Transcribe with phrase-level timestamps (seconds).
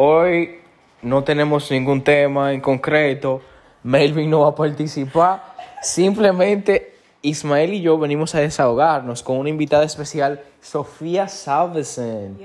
[0.00, 0.60] Hoy
[1.02, 3.42] no tenemos ningún tema en concreto.
[3.82, 5.42] Melvin no va a participar.
[5.82, 12.38] Simplemente Ismael y yo venimos a desahogarnos con una invitada especial, Sofía Salvesen.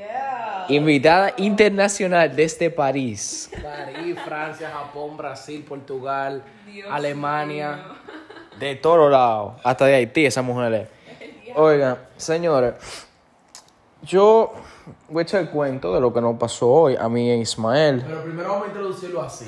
[0.68, 3.52] Invitada internacional desde París.
[3.62, 6.42] París, Francia, Japón, Brasil, Portugal,
[6.90, 7.84] Alemania.
[8.60, 10.88] De todos lados, hasta de Haití, esa mujer es.
[11.56, 12.74] Oigan, señores,
[14.06, 14.54] yo
[15.10, 18.04] voy a echar el cuento de lo que nos pasó hoy a mí e Ismael.
[18.06, 19.46] Pero primero vamos a introducirlo así.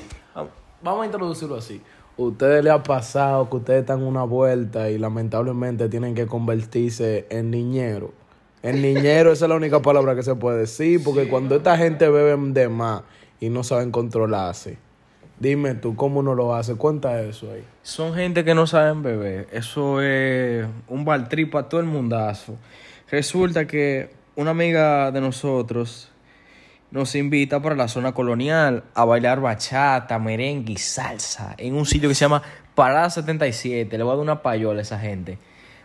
[0.82, 1.80] Vamos a introducirlo así.
[2.16, 7.50] Ustedes le ha pasado que ustedes están una vuelta y lamentablemente tienen que convertirse en
[7.50, 8.12] niñero.
[8.62, 12.08] En niñero esa es la única palabra que se puede decir, porque cuando esta gente
[12.08, 13.02] bebe de más
[13.38, 14.78] y no saben controlarse,
[15.38, 16.74] dime tú, ¿cómo uno lo hace?
[16.74, 17.62] Cuenta eso ahí.
[17.82, 19.48] Son gente que no saben beber.
[19.52, 22.56] Eso es un baltrip para todo el mundazo.
[23.10, 26.10] Resulta que una amiga de nosotros
[26.90, 32.08] nos invita para la zona colonial a bailar bachata, merengue y salsa en un sitio
[32.08, 32.42] que se llama
[32.74, 33.96] Parada 77.
[33.96, 35.38] Le voy a dar una payola a esa gente.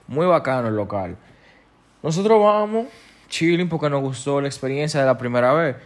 [0.08, 1.17] Muy bacano el local.
[2.03, 2.88] Nosotros vamos,
[3.30, 5.77] chilling, porque nos gustó la experiencia de la primera vez.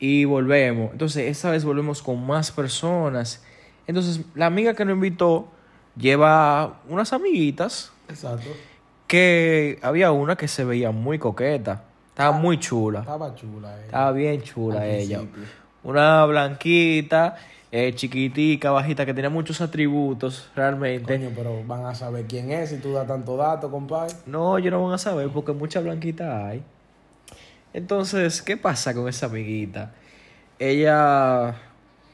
[0.00, 0.92] Y volvemos.
[0.92, 3.44] Entonces, esta vez volvemos con más personas.
[3.86, 5.48] Entonces, la amiga que nos invitó
[5.96, 8.48] lleva unas amiguitas Exacto.
[9.06, 11.84] que había una que se veía muy coqueta.
[12.18, 12.98] Estaba muy chula.
[12.98, 13.78] Estaba chula.
[13.78, 13.84] eh.
[13.84, 15.18] Estaba bien chula Al ella.
[15.18, 15.44] principio.
[15.84, 17.36] Una blanquita,
[17.70, 21.16] eh, chiquitica, bajita, que tenía muchos atributos realmente.
[21.16, 24.12] Coño, pero van a saber quién es si tú das tanto dato, compadre.
[24.26, 26.60] No, yo no van a saber porque mucha blanquita hay.
[27.72, 29.92] Entonces, ¿qué pasa con esa amiguita?
[30.58, 31.54] Ella,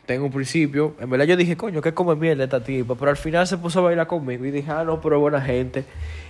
[0.04, 2.94] tengo un principio, en verdad yo dije, coño, ¿qué come mierda esta tipa?
[2.94, 5.86] Pero al final se puso a bailar conmigo y dije, ah, no, pero buena gente.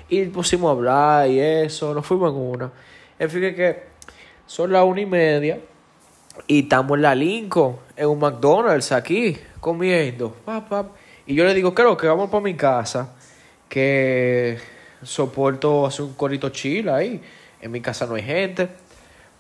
[0.09, 2.71] Y pusimos a hablar y eso, nos fuimos en una.
[3.19, 3.83] En fin, que-
[4.47, 5.59] son las una y media
[6.47, 10.31] y estamos en la Lincoln, en un McDonald's aquí, comiendo.
[10.45, 10.87] Pap, pap.
[11.27, 13.15] Y yo le digo, creo que vamos para mi casa,
[13.69, 14.59] que
[15.03, 17.21] soporto hacer un corito chill ahí.
[17.61, 18.69] En mi casa no hay gente.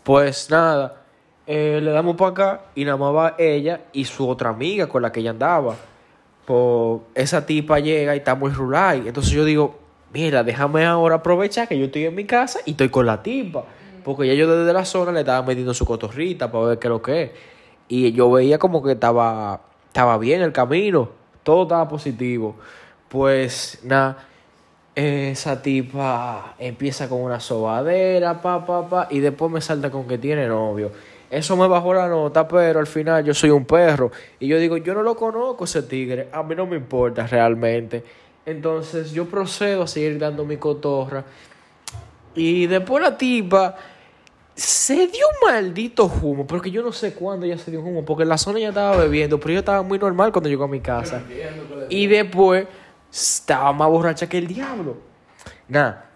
[0.03, 1.03] Pues nada,
[1.47, 5.03] eh, le damos para acá y nada más va ella y su otra amiga con
[5.03, 5.77] la que ella andaba.
[6.47, 9.03] Pues esa tipa llega y está muy rulay.
[9.07, 9.79] Entonces yo digo,
[10.15, 13.65] mira, déjame ahora aprovechar que yo estoy en mi casa y estoy con la tipa.
[14.05, 16.91] Porque ya yo desde la zona le estaba metiendo su cotorrita para ver qué es
[16.91, 17.31] lo que es.
[17.89, 21.09] Y yo veía como que estaba, estaba bien el camino.
[21.43, 22.55] Todo estaba positivo.
[23.09, 24.19] Pues nada,
[24.95, 30.19] esa tipa empieza con una sobadera, pa, pa, pa, y después me salta con que
[30.19, 30.93] tiene novio.
[31.31, 34.13] Eso me bajó la nota, pero al final yo soy un perro.
[34.39, 38.05] Y yo digo, yo no lo conozco ese tigre, a mí no me importa realmente.
[38.47, 41.25] Entonces yo procedo a seguir dando mi cotorra.
[42.35, 43.77] Y después la tipa
[44.55, 48.05] se dio un maldito humo, porque yo no sé cuándo ya se dio un humo,
[48.05, 50.69] porque en la zona ya estaba bebiendo, pero yo estaba muy normal cuando llegó a
[50.69, 51.23] mi casa.
[51.89, 52.67] Y después
[53.11, 54.97] estaba más borracha que el diablo.
[55.69, 56.11] Nada,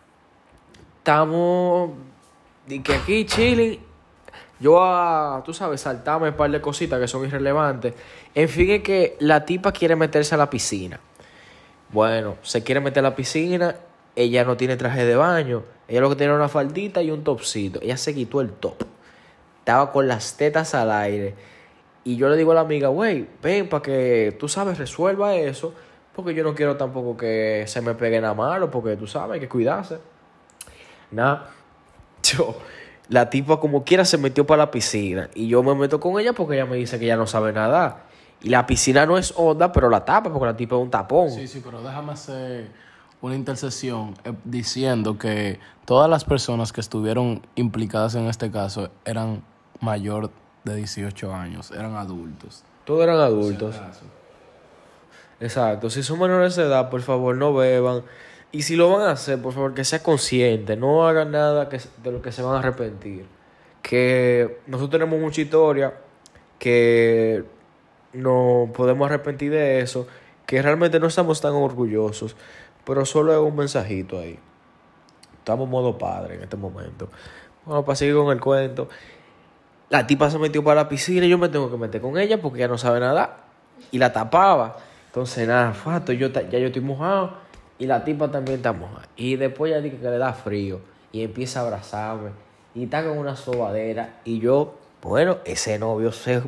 [0.98, 1.90] estamos
[2.68, 3.80] y que aquí chilling.
[4.60, 7.94] Yo a, tú sabes, saltarme un par de cositas que son irrelevantes.
[8.34, 10.98] En fin, es que la tipa quiere meterse a la piscina.
[11.90, 13.76] Bueno, se quiere meter a la piscina.
[14.14, 15.62] Ella no tiene traje de baño.
[15.86, 17.80] Ella lo que tiene es una faldita y un topcito.
[17.82, 18.84] Ella se quitó el top.
[19.60, 21.34] Estaba con las tetas al aire.
[22.04, 25.74] Y yo le digo a la amiga, güey, ven para que tú sabes, resuelva eso.
[26.14, 28.70] Porque yo no quiero tampoco que se me pegue nada malo.
[28.70, 29.98] Porque tú sabes, hay que cuidarse.
[31.10, 31.50] Nada.
[32.22, 32.56] Yo,
[33.08, 35.30] la tipa como quiera se metió para la piscina.
[35.34, 38.07] Y yo me meto con ella porque ella me dice que ella no sabe nadar.
[38.40, 41.30] Y la piscina no es honda, pero la tapa porque la tipa es un tapón.
[41.30, 42.70] Sí, sí, pero déjame hacer
[43.20, 49.42] una intercesión eh, diciendo que todas las personas que estuvieron implicadas en este caso eran
[49.80, 50.30] mayor
[50.64, 52.62] de 18 años, eran adultos.
[52.84, 53.76] Todos eran adultos.
[55.40, 55.90] Exacto.
[55.90, 58.02] Si son menores de edad, por favor, no beban.
[58.50, 60.76] Y si lo van a hacer, por favor, que sea consciente.
[60.76, 63.26] No hagan nada que, de lo que se van a arrepentir.
[63.82, 65.94] Que nosotros tenemos mucha historia
[66.58, 67.44] que
[68.12, 70.06] no podemos arrepentir de eso.
[70.46, 72.36] Que realmente no estamos tan orgullosos.
[72.84, 74.38] Pero solo es un mensajito ahí.
[75.38, 77.08] Estamos modo padre en este momento.
[77.64, 78.88] Bueno, para seguir con el cuento.
[79.90, 82.40] La tipa se metió para la piscina y yo me tengo que meter con ella
[82.40, 83.44] porque ella no sabe nadar.
[83.90, 84.76] Y la tapaba.
[85.06, 87.32] Entonces, nada, fato, yo, ya yo estoy mojado
[87.78, 89.08] y la tipa también está mojada.
[89.16, 90.80] Y después ya dije que le da frío
[91.12, 92.30] y empieza a abrazarme
[92.74, 94.20] y está con una sobadera.
[94.24, 96.42] Y yo, bueno, ese novio se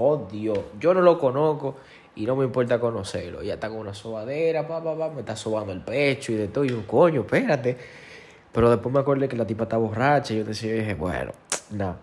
[0.00, 0.54] jodió.
[0.80, 1.76] Yo no lo conozco
[2.16, 3.42] y no me importa conocerlo.
[3.42, 6.48] Ya está con una sobadera, pa, pa, pa, me está sobando el pecho y de
[6.48, 6.64] todo.
[6.64, 7.76] Y yo, coño, espérate.
[8.52, 11.32] Pero después me acordé que la tipa está borracha y yo decía, dije, bueno,
[11.70, 11.98] nada.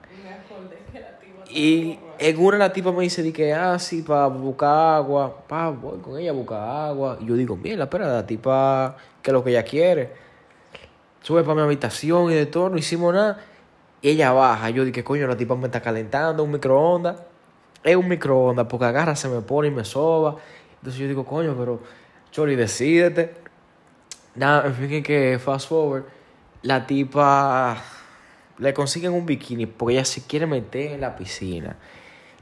[1.50, 5.44] Y En una la tipa me dice di que, ah, sí, para buscar agua.
[5.48, 7.18] Pa, voy con ella a buscar agua.
[7.22, 10.12] Y yo digo, mira, espera, la tipa, que es lo que ella quiere.
[11.22, 13.40] Sube para mi habitación y de todo, no hicimos nada.
[14.02, 14.70] Y ella baja.
[14.70, 17.22] Yo dije, coño, la tipa me está calentando, un microondas.
[17.84, 20.38] Es un microondas, porque agarra, se me pone y me soba.
[20.76, 21.82] Entonces yo digo, coño, pero,
[22.32, 23.36] Chori, decídete.
[24.36, 26.04] Nada, en fin, que fast forward,
[26.62, 27.82] la tipa
[28.60, 31.76] le consiguen un bikini porque ella se quiere meter en la piscina.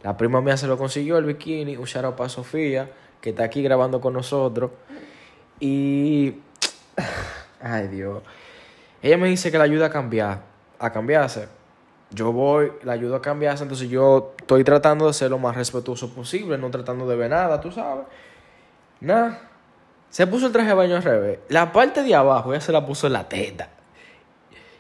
[0.04, 2.92] La prima mía se lo consiguió el bikini, un shout para Sofía,
[3.22, 4.72] que está aquí grabando con nosotros.
[5.60, 6.36] Y.
[7.62, 8.22] Ay, Dios.
[9.02, 10.42] Ella me dice que la ayuda a cambiar,
[10.80, 11.48] a cambiarse.
[12.16, 16.14] Yo voy, la ayudo a cambiarse, entonces yo estoy tratando de ser lo más respetuoso
[16.14, 18.06] posible, no tratando de ver nada, tú sabes.
[19.02, 19.42] Nada.
[20.10, 21.40] Se puso el traje de baño al revés.
[21.50, 23.68] La parte de abajo ella se la puso en la teta.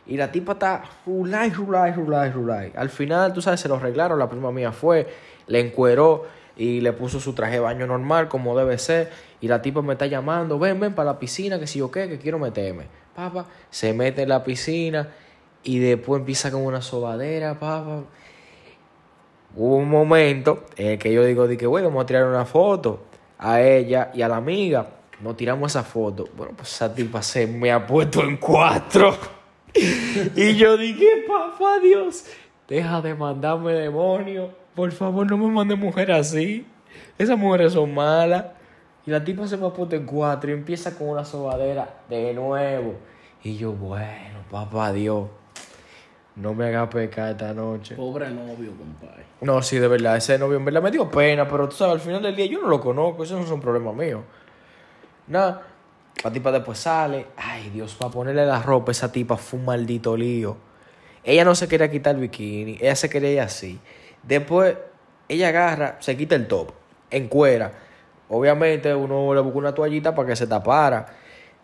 [0.07, 2.71] Y la tipa está rulay, rulay, rulay, rulay.
[2.73, 4.17] Al final, tú sabes, se lo arreglaron.
[4.17, 5.05] La prima mía fue,
[5.47, 6.23] le encueró
[6.55, 9.11] y le puso su traje de baño normal, como debe ser.
[9.41, 12.07] Y la tipa me está llamando, ven, ven para la piscina, que si yo qué,
[12.07, 12.85] que quiero meterme.
[13.13, 15.09] Papá, se mete en la piscina
[15.65, 18.03] y después empieza con una sobadera, papá.
[19.55, 22.45] Hubo un momento en el que yo digo, di que, bueno, vamos a tirar una
[22.45, 22.99] foto
[23.39, 24.89] a ella y a la amiga.
[25.21, 26.29] Nos tiramos esa foto.
[26.37, 29.17] Bueno, pues esa tipa se me ha puesto en cuatro.
[30.35, 32.25] y yo dije, papá Dios,
[32.67, 34.51] deja de mandarme demonio.
[34.75, 36.67] Por favor, no me mandes mujer así.
[37.17, 38.45] Esas mujeres son malas.
[39.07, 42.33] Y la tipa se me ha puesto en cuatro y empieza con una sobadera de
[42.33, 42.95] nuevo.
[43.43, 45.27] Y yo, bueno, papá Dios,
[46.35, 47.95] no me haga pecar esta noche.
[47.95, 49.23] Pobre novio, compadre.
[49.41, 52.01] No, sí, de verdad, ese novio en verdad me dio pena, pero tú sabes, al
[52.01, 54.23] final del día yo no lo conozco, eso no es un problema mío.
[55.27, 55.63] Nada,
[56.23, 60.15] la tipa después sale, ay Dios, para ponerle la ropa, esa tipa fue un maldito
[60.15, 60.57] lío.
[61.23, 63.79] Ella no se quería quitar el bikini, ella se quería ir así.
[64.23, 64.75] Después,
[65.27, 66.71] ella agarra, se quita el top,
[67.09, 67.71] encuera.
[68.29, 71.07] Obviamente uno le busca una toallita para que se tapara.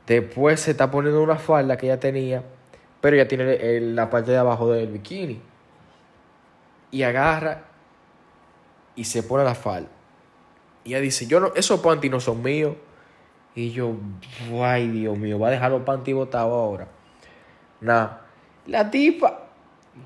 [0.07, 2.44] Después se está poniendo una falda que ella tenía,
[3.01, 5.42] pero ella tiene la parte de abajo del bikini.
[6.92, 7.63] Y agarra
[8.95, 9.89] y se pone la falda.
[10.83, 12.75] Y ella dice, yo no, esos panty no son míos.
[13.56, 13.94] Y yo,
[14.62, 16.88] ay Dios mío, va a dejar los panty botados ahora.
[17.81, 18.25] Nada.
[18.68, 19.48] La tipa,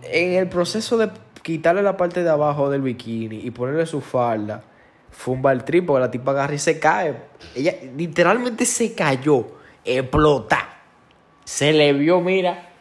[0.03, 1.11] en el proceso de
[1.41, 4.63] quitarle la parte de abajo del bikini y ponerle su falda,
[5.11, 7.15] fumba el trip porque la tipa agarra y se cae.
[7.55, 9.45] Ella literalmente se cayó,
[9.83, 10.69] explota.
[11.43, 12.74] Se le vio, mira,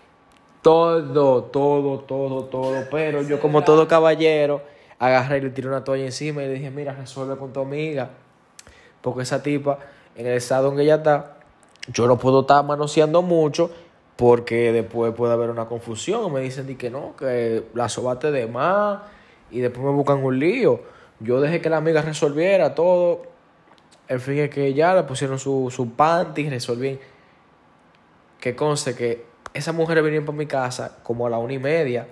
[0.65, 2.85] todo, todo, todo, todo.
[2.91, 4.63] Pero yo, como todo caballero,
[4.99, 8.09] agarré y le tiré una toalla encima y le dije, mira, resuelve con tu amiga.
[9.03, 9.79] Porque esa tipa,
[10.17, 11.37] en el estado en que ella está,
[11.89, 13.71] yo no puedo estar manoseando mucho
[14.17, 16.33] porque después puede haber una confusión.
[16.33, 19.01] Me dicen di que no, que la sobate de más
[19.51, 20.81] y después me buscan un lío.
[21.21, 23.27] Yo dejé que la amiga resolviera todo.
[24.09, 26.99] En fin, es que ya le pusieron su, su panty, resolví.
[28.41, 32.09] Que conste que esas mujeres vinieron para mi casa como a la una y media.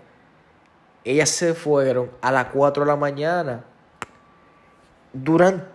[1.05, 3.65] Ellas se fueron a las 4 de la mañana.
[5.13, 5.67] Durante.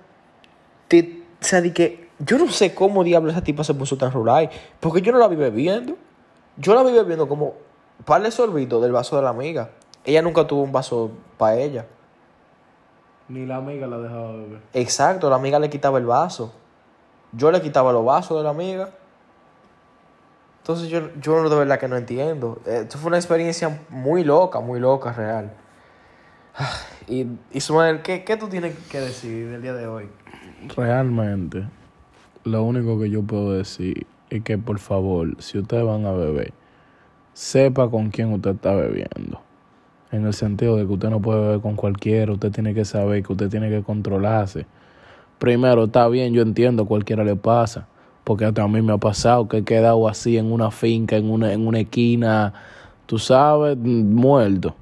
[0.89, 2.07] O sea, di que.
[2.19, 4.49] Yo no sé cómo diablos esa tipa se puso tan rural.
[4.79, 5.97] Porque yo no la vi bebiendo.
[6.55, 7.55] Yo la vi bebiendo como.
[8.05, 9.71] Par de sorbitos del vaso de la amiga.
[10.05, 11.85] Ella nunca tuvo un vaso para ella.
[13.27, 14.61] Ni la amiga la dejaba beber.
[14.73, 16.53] Exacto, la amiga le quitaba el vaso.
[17.33, 18.91] Yo le quitaba los vasos de la amiga.
[20.67, 22.59] Entonces yo, yo de verdad que no entiendo.
[22.65, 25.53] Esto fue una experiencia muy loca, muy loca, real.
[26.57, 26.69] Ah,
[27.07, 30.09] Y Ismael, ¿qué, ¿qué tú tienes que decir del día de hoy?
[30.75, 31.63] Realmente,
[32.43, 36.51] lo único que yo puedo decir es que por favor, si ustedes van a beber,
[37.31, 39.39] sepa con quién usted está bebiendo.
[40.11, 43.23] En el sentido de que usted no puede beber con cualquiera, usted tiene que saber
[43.23, 44.65] que usted tiene que controlarse.
[45.39, 47.87] Primero, está bien, yo entiendo, cualquiera le pasa,
[48.27, 51.31] porque hasta a mí me ha pasado que he quedado así en una finca, en
[51.31, 52.51] una, en una esquina,
[53.05, 54.75] tú sabes, muerto.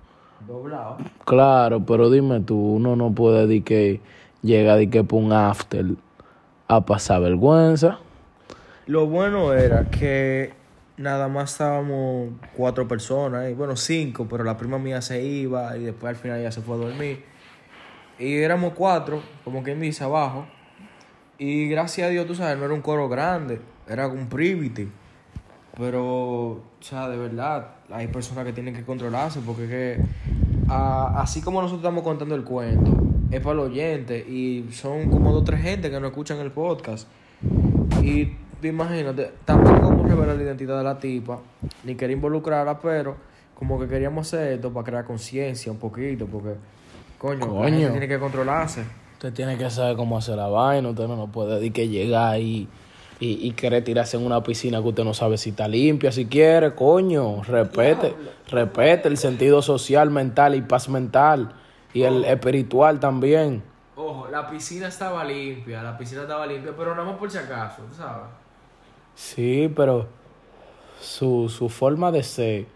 [0.47, 0.97] Doblado.
[1.25, 4.01] Claro, pero dime tú, uno no puede decir que
[4.41, 5.85] llega de que por un after
[6.67, 7.99] a pasar vergüenza.
[8.87, 10.53] Lo bueno era que
[10.97, 15.83] nada más estábamos cuatro personas, y bueno, cinco, pero la prima mía se iba y
[15.83, 17.23] después al final ya se fue a dormir.
[18.17, 20.47] Y éramos cuatro, como quien dice, abajo.
[21.37, 24.87] Y gracias a Dios, tú sabes, no era un coro grande, era un privity.
[25.77, 29.99] Pero, o sea, de verdad, hay personas que tienen que controlarse porque que,
[30.69, 32.91] a- así como nosotros estamos contando el cuento,
[33.29, 36.51] es para los oyentes y son como dos o tres gente que no escuchan el
[36.51, 37.07] podcast.
[38.01, 38.25] Y
[38.61, 41.39] tú imagínate, tampoco vamos a revelar la identidad de la tipa,
[41.83, 43.17] ni quería involucrarla, pero
[43.59, 46.55] como que queríamos hacer esto para crear conciencia un poquito, porque
[47.17, 47.63] Coño, la Coño.
[47.69, 48.83] gente tiene que controlarse.
[49.25, 50.87] Usted tiene que saber cómo hacer la vaina.
[50.89, 52.67] Usted no, no puede decir que llegar y,
[53.19, 56.27] y, y querer tirarse en una piscina que usted no sabe si está limpia, si
[56.27, 56.75] quiere.
[56.75, 58.13] Coño, respete.
[58.47, 61.53] Respete el sentido social, mental y paz mental.
[61.91, 63.63] Y el espiritual también.
[63.95, 67.81] Ojo, la piscina estaba limpia, la piscina estaba limpia, pero nada más por si acaso,
[67.89, 68.27] ¿tú sabes?
[69.15, 70.05] Sí, pero
[71.01, 72.67] su, su forma de ser,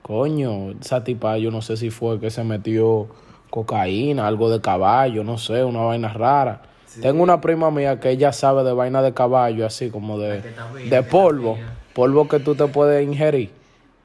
[0.00, 3.08] coño, esa tipa, yo no sé si fue que se metió
[3.52, 6.62] cocaína, algo de caballo, no sé, una vaina rara.
[7.02, 10.54] Tengo una prima mía que ella sabe de vaina de caballo, así como de, que
[10.74, 11.58] bien, de que polvo,
[11.92, 13.50] polvo que tú te puedes ingerir.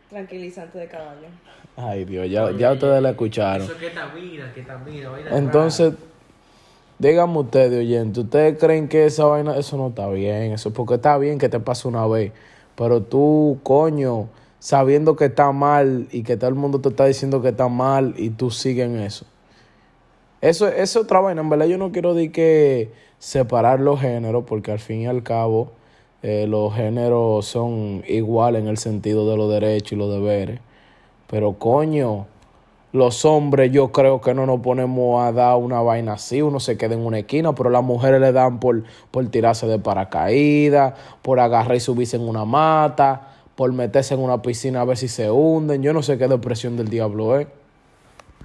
[0.09, 1.27] Tranquilizante de caballo.
[1.77, 3.63] Ay, Dios, ya, ya ustedes la escucharon.
[3.63, 5.93] Eso es ketamina, ketamina, vaina Entonces,
[6.99, 10.51] díganme ustedes, oyente, ¿ustedes creen que esa vaina, eso no está bien?
[10.51, 12.33] Eso porque está bien que te pase una vez,
[12.75, 14.27] pero tú, coño,
[14.59, 18.13] sabiendo que está mal y que todo el mundo te está diciendo que está mal
[18.17, 19.25] y tú sigues en eso.
[20.41, 24.71] Eso es otra vaina, en verdad yo no quiero decir que separar los géneros, porque
[24.71, 25.71] al fin y al cabo
[26.21, 30.59] eh, los géneros son iguales en el sentido de los derechos y los deberes.
[31.27, 32.27] Pero coño,
[32.93, 36.77] los hombres yo creo que no nos ponemos a dar una vaina así, uno se
[36.77, 41.39] queda en una esquina, pero las mujeres le dan por, por tirarse de paracaídas, por
[41.39, 45.31] agarrar y subirse en una mata, por meterse en una piscina a ver si se
[45.31, 45.81] hunden.
[45.81, 47.47] Yo no sé qué depresión del diablo es.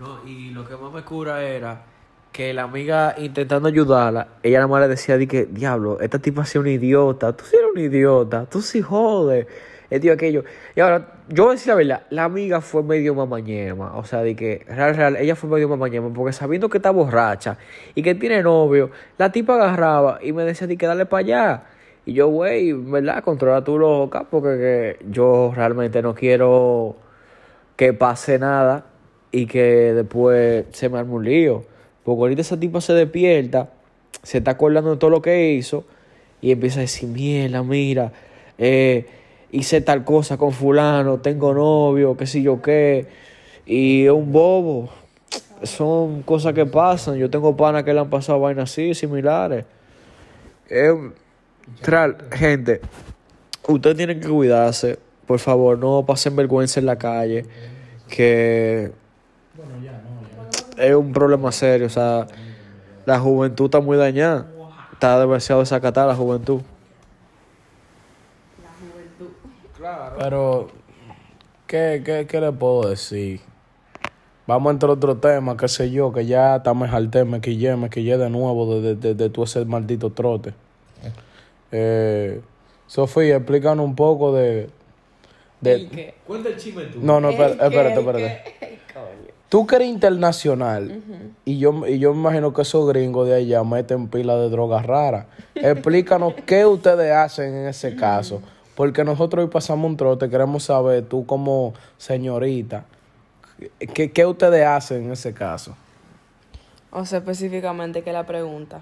[0.00, 1.84] No, y lo que más me cura era
[2.32, 6.42] que la amiga intentando ayudarla, ella nada más le decía di que, diablo, esta tipa
[6.42, 9.46] es una idiota, tú sí eres un idiota, tú sí jodes,
[9.90, 10.44] esto y aquello.
[10.74, 14.22] Y ahora, yo voy a decir la verdad, la amiga fue medio mamañema, o sea,
[14.22, 17.58] de que, real, real, ella fue medio mamañema, porque sabiendo que está borracha
[17.94, 21.62] y que tiene novio, la tipa agarraba y me decía di que dale para allá.
[22.06, 23.22] Y yo, güey, ¿verdad?
[23.22, 26.96] Controla tu loca, porque que yo realmente no quiero
[27.76, 28.86] que pase nada
[29.32, 31.64] y que después se me arme un lío.
[32.04, 33.70] Porque ahorita esa tipa se despierta,
[34.22, 35.84] se está acordando de todo lo que hizo
[36.40, 38.12] y empieza a decir, mierda, mira,
[38.58, 39.06] eh,
[39.50, 43.06] hice tal cosa con fulano, tengo novio, qué sé yo qué,
[43.64, 44.90] y es un bobo.
[45.62, 47.16] Son cosas que pasan.
[47.16, 49.64] Yo tengo panas que le han pasado vainas así, similares.
[50.68, 50.92] Eh,
[51.82, 52.80] real, gente,
[53.68, 54.98] ustedes tienen que cuidarse.
[55.26, 57.46] Por favor, no pasen vergüenza en la calle.
[58.08, 58.90] Que
[60.76, 61.86] es un problema serio.
[61.86, 62.26] O sea,
[63.04, 64.46] la juventud está muy dañada.
[64.92, 66.60] Está demasiado desacatada la juventud.
[68.62, 70.18] La juventud.
[70.18, 70.68] Pero,
[71.66, 73.40] ¿qué, qué, qué le puedo decir?
[74.46, 77.40] Vamos a entrar a otro tema, qué sé yo, que ya está me jalté, me
[77.40, 80.52] quillé, me quillé de nuevo de, de, de, de todo ese maldito trote.
[81.70, 82.40] Eh,
[82.86, 84.68] Sofía, explícanos un poco de...
[85.60, 86.98] de Cuenta el chisme tú.
[87.00, 88.78] no, no, espérate, espérate, espérate.
[89.52, 91.02] Tú que eres internacional
[91.44, 94.86] y yo y yo me imagino que esos gringos de allá meten pila de drogas
[94.86, 95.26] raras.
[95.54, 98.40] Explícanos qué ustedes hacen en ese caso.
[98.74, 102.86] Porque nosotros hoy pasamos un trote, queremos saber, tú como señorita,
[103.92, 105.76] ¿qué, qué ustedes hacen en ese caso?
[106.90, 108.80] O sea, específicamente, ¿qué es la pregunta?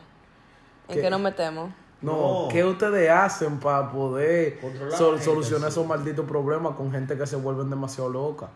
[0.89, 1.01] ¿En ¿Qué?
[1.01, 1.73] qué, nos metemos?
[2.01, 4.61] No, ¿qué ustedes hacen para poder
[4.97, 5.81] sol- solucionar sí.
[5.81, 8.51] esos malditos problemas con gente que se vuelven demasiado locas?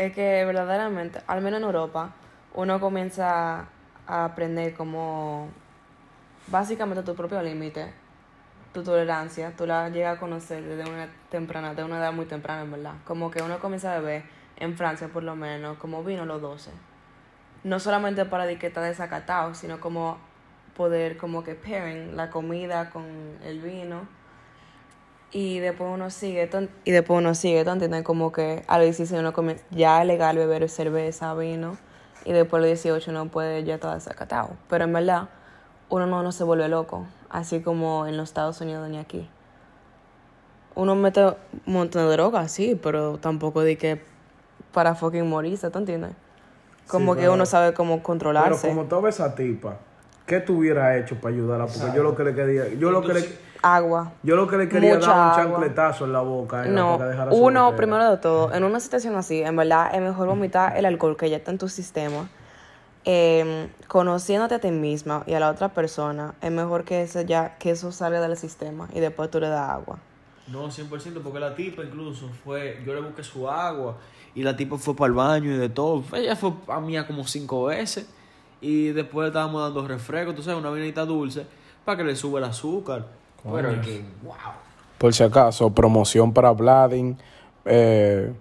[0.00, 2.14] Es que verdaderamente, al menos en Europa,
[2.54, 3.66] uno comienza
[4.06, 5.48] a aprender como
[6.46, 7.92] básicamente tu propio límite,
[8.72, 12.62] tu tolerancia, tú la llegas a conocer desde una temprana, de una edad muy temprana,
[12.62, 12.94] en verdad.
[13.04, 14.22] Como que uno comienza a beber,
[14.56, 16.70] en Francia por lo menos, como vino los 12.
[17.64, 20.16] No solamente para está desacatado, sino como
[20.78, 23.04] poder como que pairing la comida con
[23.44, 24.08] el vino
[25.32, 28.02] y después uno sigue tú- y después uno sigue ¿tú entiendes?
[28.02, 31.76] como que a los 16 uno come, ya es legal beber cerveza vino
[32.24, 35.28] y después a los 18 uno puede ya estar desacatado pero en verdad
[35.88, 39.28] uno no, no se vuelve loco así como en los Estados Unidos ni aquí
[40.74, 41.34] uno mete un
[41.66, 44.00] montón de drogas sí pero tampoco de que
[44.72, 46.12] para fucking morirse ¿tú entiendes?
[46.88, 49.76] como Sí, que pero- uno sabe cómo Pero controlarse como tú ves a esa tipa,
[50.26, 51.66] ¿qué tú hubieras hecho para ayudarla?
[51.66, 53.20] Porque yo lo que le quería, yo lo que le,
[53.62, 55.36] agua yo lo que le quería Mucha dar un agua.
[55.58, 56.64] chancletazo en la boca.
[56.64, 56.98] era No,
[57.32, 61.16] uno, primero de todo, en una situación así, en verdad es mejor vomitar el alcohol
[61.16, 62.28] que ya está en tu sistema.
[63.06, 67.56] Eh, conociéndote a ti misma y a la otra persona, es mejor que, ese ya,
[67.56, 69.98] que eso salga del sistema y después tú le das agua.
[70.48, 73.96] No, 100%, porque la tipa incluso fue, yo le busqué su agua
[74.34, 76.04] y la tipa fue para el baño y de todo.
[76.12, 78.06] Ella fue a mí como cinco veces
[78.60, 81.46] y después le estábamos dando refresco, tú sabes, una vinita dulce
[81.84, 83.06] para que le sube el azúcar.
[83.44, 84.34] Pero es que, wow.
[84.98, 87.16] Por si acaso, promoción para Vladin.
[87.64, 88.32] eh,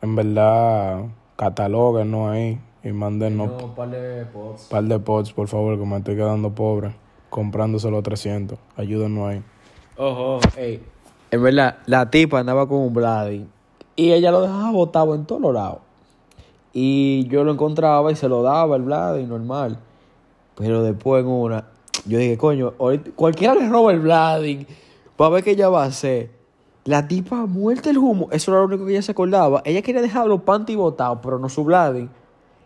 [0.00, 1.02] en verdad,
[1.36, 4.62] Catalóguenos ahí y mándenos No, par de pods.
[4.64, 6.94] un par de pots, por favor, que me estoy quedando pobre.
[7.30, 8.58] Comprándoselo 300.
[8.76, 9.42] Ayúdenos ahí.
[9.96, 10.82] Ojo, ey.
[11.30, 13.46] En verdad, la tipa andaba con un Vladi
[13.96, 15.78] y ella lo dejaba botado en todos lados.
[16.72, 19.78] Y yo lo encontraba y se lo daba el Vladi normal.
[20.56, 21.64] Pero después en una,
[22.08, 22.72] yo dije, coño,
[23.14, 24.66] cualquiera le roba el Vladi
[25.16, 26.30] para ver qué ella va a hacer.
[26.84, 29.60] La tipa muerta el humo, eso era lo único que ella se acordaba.
[29.66, 32.08] Ella quería dejar los panty botados, pero no su Vladi.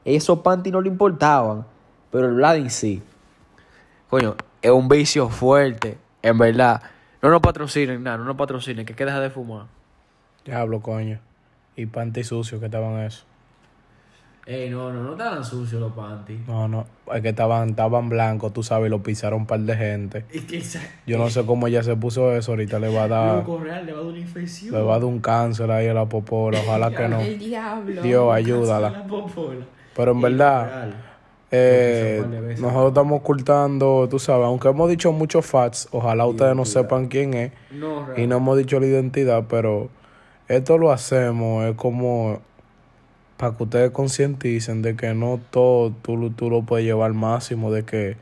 [0.04, 1.66] Esos panty no le importaban,
[2.12, 3.02] pero el Vladi sí.
[4.08, 6.82] Coño, es un vicio fuerte, en verdad.
[7.20, 9.66] No nos patrocinen nada, no nos patrocinen, que hay que dejar de fumar.
[10.44, 11.18] Diablo, coño.
[11.74, 13.24] Y panty sucio que estaban eso.
[14.44, 16.40] Ey, no, no, no estaban sucios los panty.
[16.48, 16.84] No, no.
[17.14, 20.24] Es que estaban, estaban blancos, tú sabes, y lo pisaron un par de gente.
[20.32, 20.80] Es que esa...
[21.06, 22.50] Yo no sé cómo ella se puso eso.
[22.52, 24.74] Ahorita le va a dar, Loco, real, le va a dar una infección.
[24.74, 26.58] le va a dar un cáncer ahí a la popola.
[26.66, 27.20] Ojalá que no.
[27.20, 28.02] El diablo.
[28.02, 28.90] Dios, ayúdala.
[28.90, 29.64] La popola.
[29.94, 30.94] Pero en Y verdad, real.
[31.52, 32.24] eh,
[32.58, 37.34] nosotros estamos ocultando, tú sabes, aunque hemos dicho muchos facts, ojalá ustedes no sepan quién
[37.34, 37.52] es.
[37.70, 38.06] No.
[38.16, 39.88] Y no hemos dicho la identidad, pero
[40.48, 42.40] esto lo hacemos, es como
[43.42, 47.14] para que ustedes concienticen de que no todo tú, lo- tú lo puedes llevar al
[47.14, 48.16] máximo, de que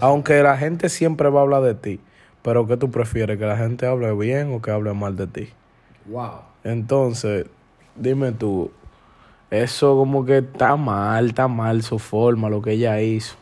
[0.00, 2.00] aunque la gente siempre va a hablar de ti,
[2.42, 3.38] pero ¿qué tú prefieres?
[3.38, 5.48] ¿Que la gente hable bien o que hable mal de ti?
[6.06, 6.40] Wow.
[6.64, 7.46] Entonces,
[7.94, 8.72] dime tú,
[9.52, 13.36] eso como que está mal, está mal su forma, lo que ella hizo.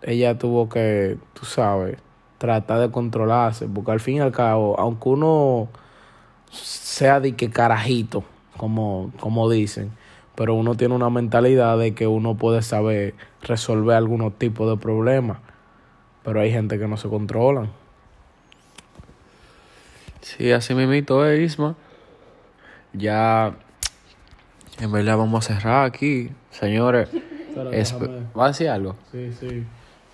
[0.00, 1.98] Ella tuvo que, tú sabes,
[2.38, 5.68] tratar de controlarse, porque al fin y al cabo, aunque uno
[6.50, 8.24] sea de que carajito,
[8.56, 9.90] como, como dicen,
[10.34, 15.38] pero uno tiene una mentalidad de que uno puede saber resolver algunos tipos de problemas,
[16.22, 17.70] pero hay gente que no se controlan.
[20.20, 21.76] Sí, así mismito es, Isma.
[22.92, 23.54] Ya,
[24.80, 27.08] en verdad vamos a cerrar aquí, señores.
[27.72, 28.96] Espe- ¿Va a decir algo?
[29.12, 29.64] Sí, sí.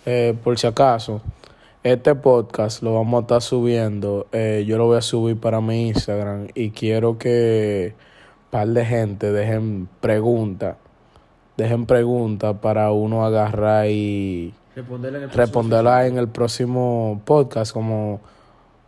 [0.06, 1.22] Eh, por si acaso,
[1.82, 4.26] este podcast lo vamos a estar subiendo.
[4.32, 7.94] eh, yo lo voy a subir para mi Instagram y quiero que
[8.50, 10.76] par de gente dejen preguntas.
[11.56, 18.20] Dejen preguntas para uno agarrar y Responderle en el responderla en el próximo podcast como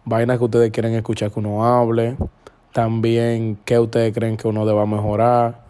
[0.04, 2.16] vainas que ustedes quieren escuchar que uno hable.
[2.72, 5.60] También qué ustedes creen que uno deba mejorar.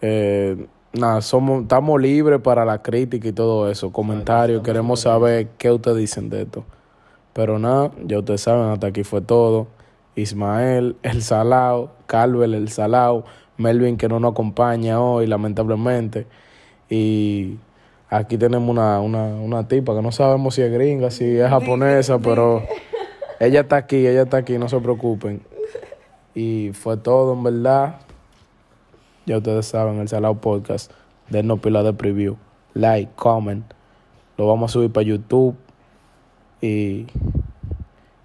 [0.00, 3.92] Eh, nada, somos, estamos libres para la crítica y todo eso.
[3.92, 6.64] Comentarios, queremos saber qué ustedes dicen de esto.
[7.32, 9.66] Pero nada, ya ustedes saben, hasta aquí fue todo.
[10.14, 13.24] Ismael, el Salao, Calvel, el Salao,
[13.56, 16.26] Melvin que no nos acompaña hoy, lamentablemente.
[16.90, 17.56] Y
[18.10, 22.18] aquí tenemos una, una, una tipa que no sabemos si es gringa, si es japonesa,
[22.18, 22.62] pero
[23.40, 25.42] ella está aquí, ella está aquí, no se preocupen.
[26.34, 27.96] Y fue todo, en verdad.
[29.26, 30.90] Ya ustedes saben, el Salao Podcast.
[31.28, 32.36] Denos pila de preview.
[32.74, 33.64] Like, comment.
[34.36, 35.56] Lo vamos a subir para YouTube
[36.60, 37.06] y,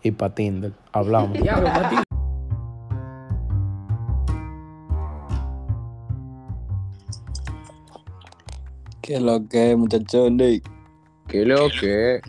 [0.01, 0.71] y para Tinder.
[0.97, 1.33] Hablamos.
[1.39, 1.95] Diablo, Mati.
[9.01, 10.61] ¿Qué es lo que es, muchachones?
[11.27, 12.19] ¿Qué lo que?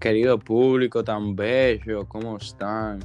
[0.00, 3.00] Querido público tan bello, ¿cómo están?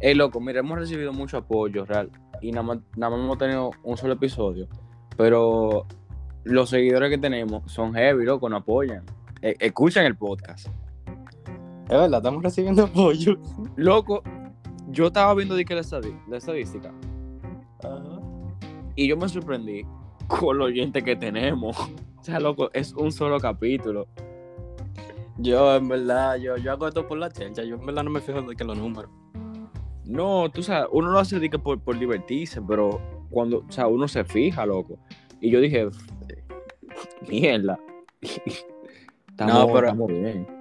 [0.00, 2.10] Ey, loco, mira, hemos recibido mucho apoyo, real.
[2.40, 4.66] Y nada más, nada más hemos tenido un solo episodio.
[5.16, 5.86] Pero
[6.44, 9.04] los seguidores que tenemos son heavy, loco, nos apoyan.
[9.40, 10.68] E- escuchan el podcast.
[11.90, 13.36] Es verdad, estamos recibiendo apoyo.
[13.74, 14.22] Loco,
[14.90, 16.92] yo estaba viendo de que la, estadística.
[18.94, 19.84] Y yo me sorprendí
[20.28, 21.76] con los oyentes que tenemos.
[22.20, 24.06] O sea, loco, es un solo capítulo.
[25.38, 27.64] Yo, en verdad, yo, yo hago esto por la chelcha.
[27.64, 29.10] Yo, en verdad, no me fijo de que los números.
[30.04, 33.00] No, tú sabes, uno lo hace de que por, por divertirse, pero
[33.30, 34.96] cuando, o sea, uno se fija, loco.
[35.40, 35.88] Y yo dije,
[37.28, 37.80] mierda.
[39.28, 40.59] estamos, No, pero- estamos bien.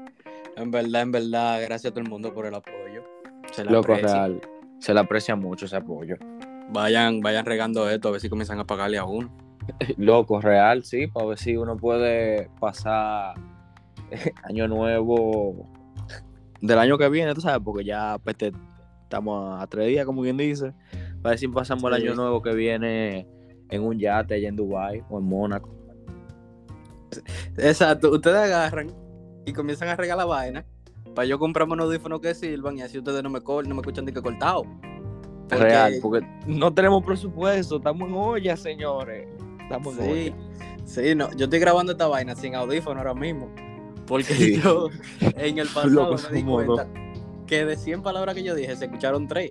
[0.60, 3.04] En verdad, en verdad, gracias a todo el mundo por el apoyo.
[3.52, 4.13] Se Loco, aprecia.
[4.28, 4.41] real.
[4.80, 6.15] Se le aprecia mucho ese apoyo.
[6.72, 9.30] Vayan, vayan regando esto, a ver si comienzan a pagarle a uno.
[9.98, 13.36] Loco, real, sí, para ver si uno puede pasar
[14.43, 15.69] año nuevo
[16.62, 18.52] del año que viene, tú sabes, porque ya pues, te-
[19.04, 20.74] estamos a tres días, como quien dice.
[21.22, 23.28] Para ver si pasamos el año nuevo que viene
[23.69, 25.69] en un yate allá en Dubai o en Mónaco.
[27.58, 28.91] Exacto, ustedes agarran
[29.50, 30.66] y comienzan a regalar vaina
[31.16, 33.82] para yo comprarme unos audífonos que sirvan y así ustedes no me, cor- no me
[33.82, 34.64] escuchan ni que cortado.
[35.50, 39.28] Porque- Real, porque no tenemos presupuesto, estamos en olla, señores.
[39.62, 40.36] Estamos en Sí, olla.
[40.86, 43.50] sí, no, yo estoy grabando esta vaina sin audífono ahora mismo.
[44.06, 44.62] Porque Sí.
[44.62, 44.90] yo
[45.22, 46.88] en el pasado Loco, me di cuenta
[47.48, 49.50] que de 100 palabras que yo dije se escucharon 3.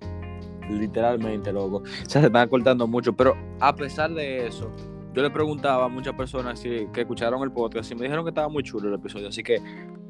[0.71, 1.79] Literalmente, loco.
[1.79, 3.13] O sea, se están cortando mucho.
[3.15, 4.71] Pero a pesar de eso,
[5.19, 8.29] yo le preguntaba a muchas personas si, que escucharon el podcast y me dijeron que
[8.29, 9.27] estaba muy chulo el episodio.
[9.27, 9.61] Así que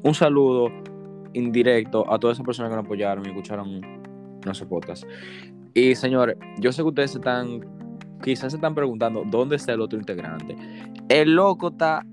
[0.03, 0.69] un saludo
[1.33, 3.81] indirecto a todas esas personas que nos apoyaron y escucharon
[4.45, 5.05] nuestro podcast.
[5.73, 7.59] Y señores, yo sé que ustedes se están,
[8.21, 10.55] quizás se están preguntando dónde está el otro integrante.
[11.09, 12.05] El loco está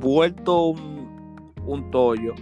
[0.00, 2.34] vuelto un, un tollo.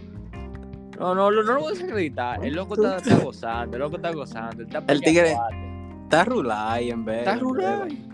[0.98, 2.42] No, no, no, no lo voy a desacreditar.
[2.42, 4.62] El loco está, está gozando, el loco está gozando.
[4.62, 5.37] Está El tigre-.
[6.05, 7.18] Está rulay en vez.
[7.18, 8.09] Está rural.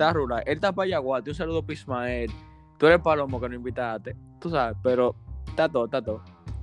[0.00, 0.42] Está rural.
[0.46, 1.28] Él está payaguate.
[1.28, 2.30] Un saludo para Ismael.
[2.78, 4.16] Tú eres palomo que no invitaste.
[4.40, 5.14] Tú sabes, pero
[5.46, 6.22] está todo, está todo.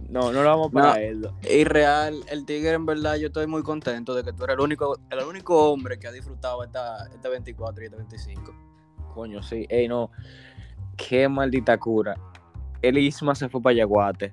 [0.10, 0.96] No, no lo vamos para No.
[0.96, 1.30] él.
[1.48, 4.62] Y real, el tigre en verdad yo estoy muy contento de que tú eres el
[4.62, 8.56] único, el único hombre que ha disfrutado esta, este 24 y este 25.
[9.14, 9.68] Coño, sí.
[9.70, 10.10] Ey, no.
[10.96, 12.16] Qué maldita cura.
[12.82, 14.32] El Isma se fue para Yaguate.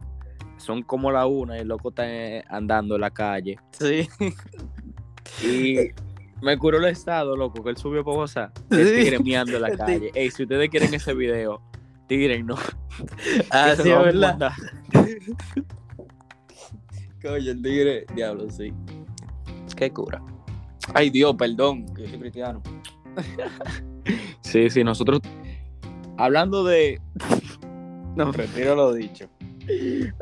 [0.56, 3.58] Son como la una y el loco está eh, andando en la calle.
[3.72, 4.08] Sí.
[5.42, 5.90] Y
[6.42, 8.52] me curó el estado, loco, que él subió gozar.
[8.70, 8.80] Sí.
[8.80, 10.10] El tigre miando en la calle.
[10.14, 11.62] Ey, si ustedes quieren ese video,
[12.06, 12.56] tigre, no.
[13.50, 14.52] Así es verdad.
[17.22, 18.72] Coño, el tigre, diablo, sí.
[19.76, 20.22] Qué cura.
[20.92, 22.62] Ay, Dios, perdón, que yo soy cristiano.
[24.42, 25.20] Sí, sí, nosotros.
[26.16, 27.00] Hablando de.
[28.14, 29.26] No, retiro lo dicho.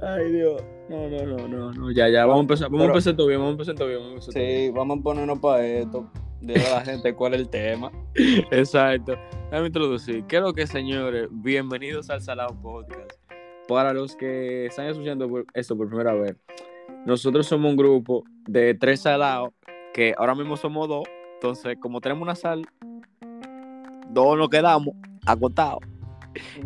[0.01, 0.63] Ay, Dios.
[0.89, 1.91] No, no, no, no, no.
[1.93, 2.71] Ya, ya, vamos a empezar.
[2.71, 4.01] Vamos a empezar todo bien, vamos a empezar todo bien.
[4.01, 4.67] Vamos a empezar todo bien.
[4.67, 6.11] Sí, vamos a ponernos para esto.
[6.43, 7.93] A la gente cuál es el tema.
[8.51, 9.15] Exacto.
[9.45, 10.25] Déjame introducir.
[10.27, 11.29] ¿Qué es lo que, señores?
[11.31, 13.13] Bienvenidos al Salado Podcast.
[13.69, 16.37] Para los que están escuchando esto por primera vez,
[17.07, 19.51] nosotros somos un grupo de tres salados
[19.95, 21.05] que ahora mismo somos dos.
[21.35, 22.67] Entonces, como tenemos una sal,
[24.11, 25.81] dos nos quedamos acotados.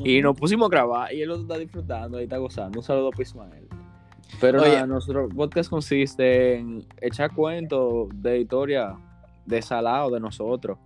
[0.05, 2.79] Y nos pusimos a grabar y él lo está disfrutando y está gozando.
[2.79, 3.66] Un saludo para Ismael.
[4.41, 4.73] Pero Oye.
[4.73, 8.97] nada, nuestro podcast consiste en echar cuentos de historia
[9.45, 10.79] de salado de nosotros.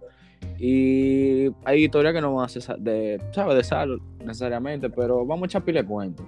[0.58, 3.56] Y hay historias que no van a ser de, ¿sabes?
[3.56, 6.26] De sal necesariamente, pero vamos a echar pile cuentos.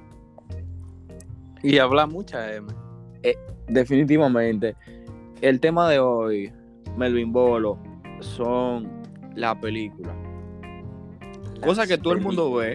[1.62, 2.66] Y habla mucha M.
[3.68, 4.74] Definitivamente.
[5.40, 6.52] El tema de hoy,
[6.96, 7.78] Melvin Bolo,
[8.20, 8.88] son
[9.34, 10.14] las películas.
[11.62, 12.74] Cosa que todo el mundo ve,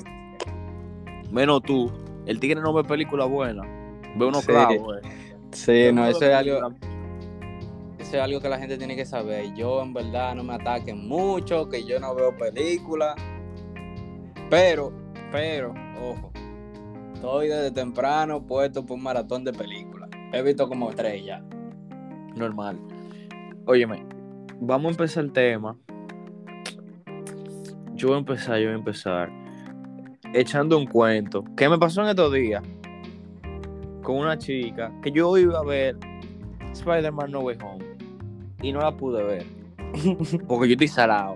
[1.32, 1.92] menos tú.
[2.26, 3.66] El tigre no ve películas buenas,
[4.18, 4.48] ve unos Sí.
[4.48, 4.98] clavos.
[4.98, 5.10] eh.
[5.52, 6.70] Sí, no, eso es algo,
[7.98, 9.54] eso es algo que la gente tiene que saber.
[9.56, 13.16] Yo en verdad no me ataquen mucho, que yo no veo películas.
[14.50, 14.94] Pero,
[15.32, 16.32] pero, ojo,
[17.14, 20.10] estoy desde temprano puesto por un maratón de películas.
[20.34, 21.42] He visto como tres ya.
[22.36, 22.78] normal.
[23.66, 24.06] Óyeme,
[24.62, 25.76] vamos a empezar el tema.
[27.96, 29.30] Yo voy a empezar, yo voy a empezar.
[30.34, 31.44] Echando un cuento.
[31.56, 32.62] ¿Qué me pasó en estos días?
[34.08, 35.98] Con una chica que yo iba a ver
[36.72, 37.86] Spider-Man No Way Home.
[38.62, 39.46] Y no la pude ver.
[40.48, 41.36] Porque yo estoy salado.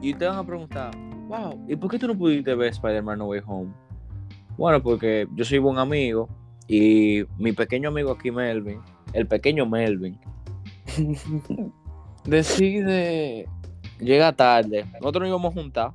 [0.00, 3.24] Y te van a preguntar, wow, ¿y por qué tú no pudiste ver Spider-Man No
[3.24, 3.72] Way Home?
[4.56, 6.28] Bueno, porque yo soy buen amigo.
[6.68, 8.80] Y mi pequeño amigo aquí, Melvin,
[9.12, 10.16] el pequeño Melvin,
[12.24, 13.48] decide,
[13.98, 14.84] llega tarde.
[15.00, 15.92] Nosotros nos íbamos a juntar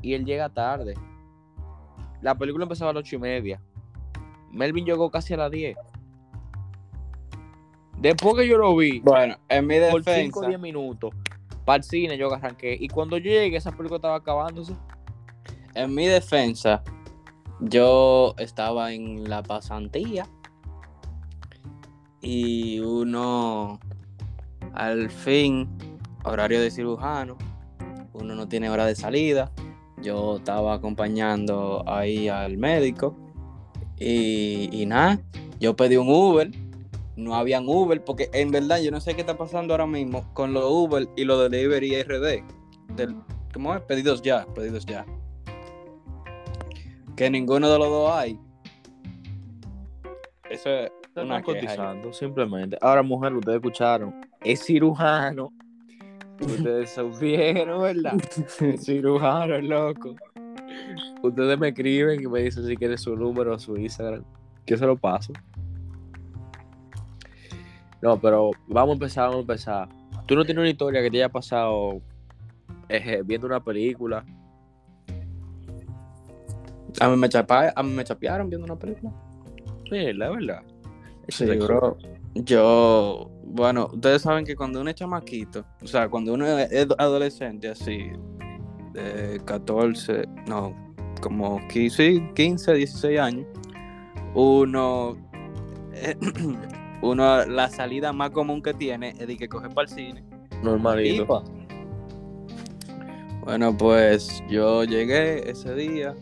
[0.00, 0.94] y él llega tarde.
[2.22, 3.60] La película empezaba a las ocho y media.
[4.58, 5.76] Melvin llegó casi a las 10.
[7.98, 11.10] Después que yo lo vi, Bueno, en mi por 5 defensa, o 10 minutos,
[11.64, 12.76] para el cine yo arranqué.
[12.78, 14.74] Y cuando yo llegué, esa película estaba acabándose.
[15.74, 16.82] en mi defensa,
[17.60, 20.26] yo estaba en la pasantía
[22.20, 23.78] y uno,
[24.74, 25.68] al fin,
[26.24, 27.36] horario de cirujano,
[28.12, 29.52] uno no tiene hora de salida.
[30.02, 33.16] Yo estaba acompañando ahí al médico
[33.98, 35.20] y, y nada,
[35.60, 36.50] yo pedí un Uber.
[37.16, 40.52] No habían Uber porque en verdad yo no sé qué está pasando ahora mismo con
[40.52, 42.44] los Uber y los delivery RD.
[42.94, 43.16] Del,
[43.52, 43.82] ¿Cómo es?
[43.82, 45.04] Pedidos ya, pedidos ya
[47.18, 48.38] que ninguno de los dos hay.
[50.48, 52.78] Eso es Están una cotizando, simplemente.
[52.80, 54.14] Ahora, mujer, ustedes escucharon.
[54.40, 55.52] Es cirujano.
[56.40, 58.14] Ustedes supieron, ¿verdad?
[58.60, 60.14] Es cirujano, es loco.
[61.22, 64.22] Ustedes me escriben y me dicen si quieren su número o su Instagram.
[64.66, 65.32] Yo se lo paso.
[68.00, 69.88] No, pero vamos a empezar, vamos a empezar.
[70.26, 72.00] ¿Tú no tienes una historia que te haya pasado
[72.88, 74.24] eh, viendo una película?
[77.00, 79.12] A mí me, chapa- a mí me chapearon viendo una película.
[79.90, 80.62] Sí, la verdad.
[81.28, 81.98] Sí, Eso es bro.
[82.34, 87.68] Yo, bueno, ustedes saben que cuando uno es chamaquito, o sea, cuando uno es adolescente,
[87.68, 88.10] así,
[88.98, 90.74] de 14, no,
[91.20, 93.46] como 15, 15 16 años,
[94.34, 95.16] uno,
[95.92, 96.16] eh,
[97.02, 100.24] uno, la salida más común que tiene es de que coge para el cine.
[100.62, 101.22] Normalito.
[101.22, 101.44] Tipa.
[103.44, 106.14] Bueno, pues yo llegué ese día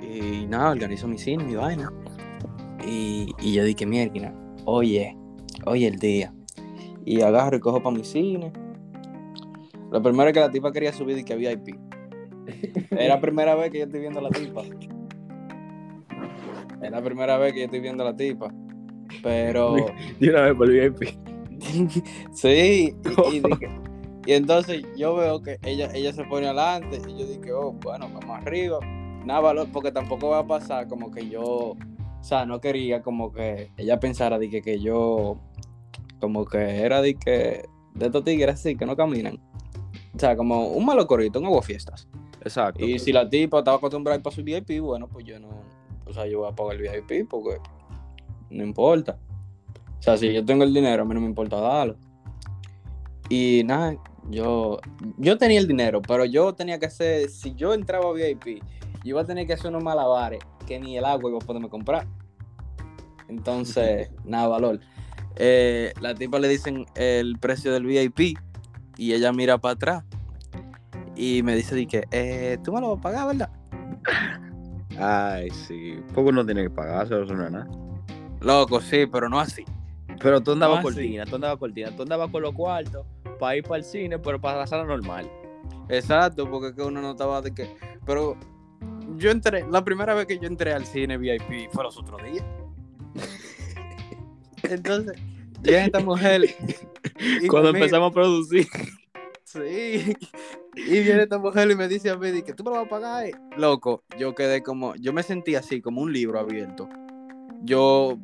[0.00, 1.92] y nada, organizo mi cine, mi vaina.
[2.84, 5.16] Y, y yo dije, mierda, oye,
[5.64, 6.34] oye el día.
[7.04, 8.52] Y agarro y cojo para mi cine.
[9.90, 11.76] Lo primero es que la tipa quería subir y que VIP.
[12.90, 14.62] Era la primera vez que yo estoy viendo a la tipa.
[16.82, 18.52] Es la primera vez que yo estoy viendo a la tipa.
[19.22, 19.76] Pero.
[20.18, 21.08] De una vez por el VIP.
[22.32, 23.70] Sí, y, y dije-
[24.26, 28.08] y entonces yo veo que ella, ella se pone adelante y yo dije, oh, bueno,
[28.12, 28.78] vamos arriba.
[29.24, 31.76] Nada, porque tampoco va a pasar como que yo, o
[32.20, 35.38] sea, no quería como que ella pensara de que, que yo,
[36.20, 39.38] como que era de que, de estos tigres así, que no caminan.
[40.14, 42.08] O sea, como un malo corrito, un agua fiestas.
[42.44, 42.84] Exacto.
[42.84, 45.48] Y si la tipa estaba acostumbrada a su VIP, bueno, pues yo no,
[46.06, 47.58] o sea, yo voy a pagar el VIP porque
[48.50, 49.18] no importa.
[49.98, 51.96] O sea, si yo tengo el dinero, a mí no me importa darlo.
[53.28, 53.96] Y nada,
[54.28, 54.80] yo,
[55.16, 58.62] yo tenía el dinero, pero yo tenía que hacer, si yo entraba a VIP,
[59.04, 61.68] yo iba a tener que hacer unos malabares que ni el agua iba a poderme
[61.68, 62.06] comprar.
[63.28, 64.80] Entonces, nada, valor.
[65.36, 68.36] Eh, la tipa le dicen el precio del VIP
[68.98, 70.04] y ella mira para atrás
[71.16, 73.50] y me dice, di que, eh, tú me lo vas a pagar, ¿verdad?
[74.98, 75.98] Ay, sí.
[76.14, 77.68] Poco uno tiene que pagarse, eso no es nada.
[78.40, 79.64] Loco, sí, pero no así.
[80.20, 80.82] Pero tú andabas sí.
[80.84, 83.06] cortina, tú andabas cortina, tú andabas con los cuartos
[83.38, 85.30] para ir para el cine, pero para la sala normal.
[85.88, 87.74] Exacto, porque es que uno no estaba de que.
[88.06, 88.36] Pero
[89.16, 92.44] yo entré, la primera vez que yo entré al cine VIP fue los otros días.
[94.62, 95.20] Entonces,
[95.62, 96.42] llega esta mujer.
[97.50, 98.66] Cuando empezamos a producir.
[99.52, 100.16] Sí.
[100.74, 102.88] Y viene esta mujer y me dice a mí que tú me lo vas a
[102.88, 103.26] pagar.
[103.26, 103.32] eh".
[103.58, 104.94] Loco, yo quedé como.
[104.96, 106.88] Yo me sentí así, como un libro abierto.
[107.62, 108.18] Yo.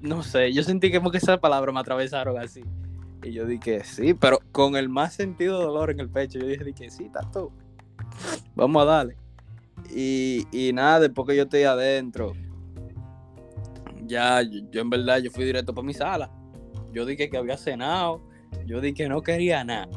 [0.00, 2.62] No sé, yo sentí como que esas palabras me atravesaron así.
[3.22, 6.38] Y yo dije, sí, pero con el más sentido de dolor en el pecho.
[6.38, 7.50] Yo dije, di que sí, tú
[8.54, 9.16] Vamos a darle.
[9.90, 12.34] Y, y nada, después que yo estoy adentro,
[14.04, 16.30] ya, yo, yo en verdad, yo fui directo para mi sala.
[16.92, 18.20] Yo dije que había cenado.
[18.66, 19.88] Yo dije que no quería nada.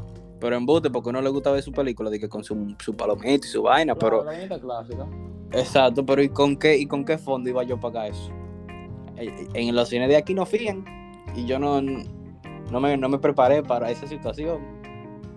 [0.42, 3.46] Pero en bote, porque no le gusta ver su película, dije con su, su palomita
[3.46, 4.26] y su vaina, pero...
[4.60, 5.08] clásica.
[5.52, 8.32] Exacto, pero ¿y con qué y con qué fondo iba yo a pagar eso?
[9.18, 10.84] Eh, En los cines de aquí no fían
[11.36, 14.82] y yo no, no, me, no me preparé para esa situación.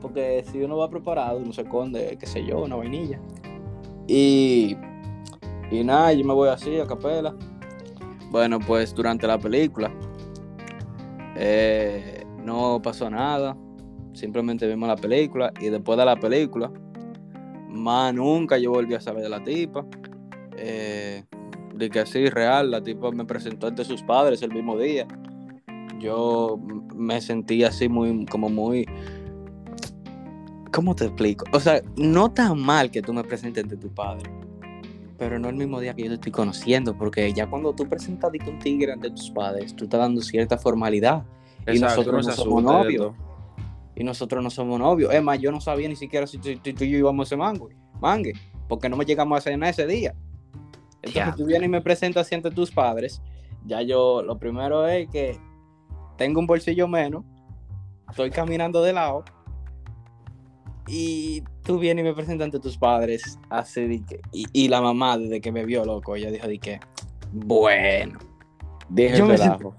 [0.01, 3.21] Porque si uno va preparado, uno se esconde, qué sé yo, una vainilla.
[4.07, 4.77] Y,
[5.71, 7.35] y nada, yo me voy así a capela.
[8.31, 9.93] Bueno, pues durante la película
[11.37, 13.57] eh, no pasó nada.
[14.15, 16.71] Simplemente vimos la película y después de la película
[17.75, 19.85] más nunca yo volví a saber de la tipa.
[20.57, 21.25] Eh,
[21.75, 25.07] de que sí, real, la tipa me presentó ante sus padres el mismo día.
[25.99, 26.59] Yo
[26.95, 28.87] me sentí así muy, como muy...
[30.73, 31.45] ¿Cómo te explico?
[31.53, 34.31] O sea, no tan mal que tú me presentes ante tu padre,
[35.19, 38.33] pero no el mismo día que yo te estoy conociendo, porque ya cuando tú presentas
[38.33, 41.25] a un tigre ante tus padres, tú estás dando cierta formalidad.
[41.67, 43.15] Y nosotros no somos novios.
[43.97, 45.13] Y nosotros no somos novios.
[45.15, 47.29] Es más, yo no sabía ni siquiera si tú, tú- tú y yo íbamos a
[47.29, 47.69] ese mango,
[48.01, 48.33] mangue,
[48.69, 50.15] porque no me llegamos a cenar ese día.
[51.03, 53.23] Entonces tú vienes y me presentas ante tus padres.
[53.67, 55.39] Ya yo, lo primero es que
[56.17, 57.25] tengo un bolsillo menos,
[58.09, 59.25] estoy caminando de lado,
[60.87, 64.81] y tú vienes y me presentas ante tus padres así de que- y, y la
[64.83, 66.81] mamá desde que me vio loco, ella dijo de que,
[67.33, 68.19] bueno,
[68.91, 69.75] Dije Yo me relajo.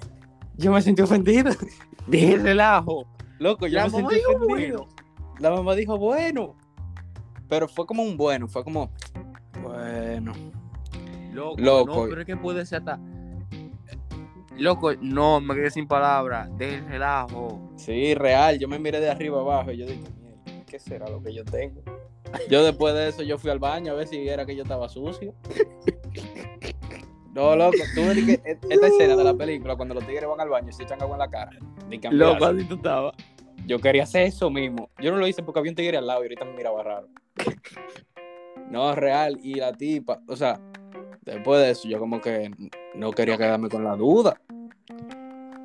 [0.58, 1.51] yo me sentí ofendido.
[2.08, 3.06] Dije relajo.
[3.39, 4.88] Loco, yo La me mamá sentí dijo ofendido.
[5.39, 6.56] La mamá dijo bueno.
[7.48, 8.91] Pero fue como un bueno, fue como
[9.62, 10.34] bueno.
[11.32, 11.95] Loco, Loco.
[12.04, 13.00] No, pero es que puede ser hasta.
[14.58, 16.50] Loco, no, me quedé sin palabras.
[16.58, 17.74] Deje el relajo.
[17.76, 21.21] Sí, real, yo me miré de arriba abajo y yo dije, "Mierda, ¿qué será lo
[21.21, 21.82] que yo tengo?
[22.50, 24.88] Yo después de eso yo fui al baño a ver si era que yo estaba
[24.89, 25.34] sucio.
[27.36, 30.39] No, loco, tú ves que e- esta escena de la película cuando los tigres van
[30.39, 31.52] al baño y se echan agua en la cara.
[32.17, 33.13] Loco, así tú estabas.
[33.67, 34.89] Yo quería hacer eso mismo.
[35.02, 37.08] Yo no lo hice porque había un tigre al lado y ahorita me miraba raro.
[38.71, 39.38] No, real.
[39.43, 40.60] Y la tipa, o sea,
[41.24, 42.52] después de eso, yo como que
[42.95, 44.39] no quería quedarme con la duda.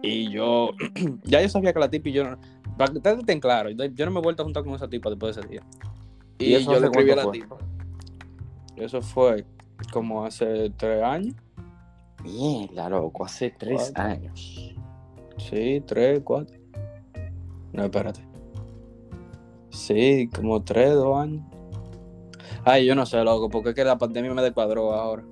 [0.03, 0.71] Y yo,
[1.25, 2.39] ya yo sabía que la tipa y yo, no-
[2.77, 5.11] para que ustedes estén claros, yo no me he vuelto a juntar con esa tipa
[5.11, 5.63] después de ese día.
[6.39, 7.57] Y, ¿Y eso yo le escribí a la cuánto tipa.
[8.77, 9.45] Eso fue
[9.93, 11.35] como hace tres años.
[12.23, 14.03] Mierda, loco, hace tres Cuatro.
[14.03, 14.75] años.
[15.39, 16.57] Sí, tres, cuatro.
[17.73, 18.21] No, espérate.
[19.71, 21.45] Sí, como tres, dos años.
[22.65, 25.25] Ay, yo no sé, loco, porque es que la pandemia me descuadró ahora.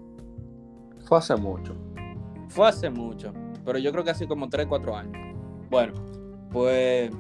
[1.05, 1.75] Fue hace mucho.
[2.49, 3.33] Fue hace mucho,
[3.65, 5.17] pero yo creo que hace como tres, cuatro años.
[5.71, 5.93] Bueno,
[6.51, 7.11] pues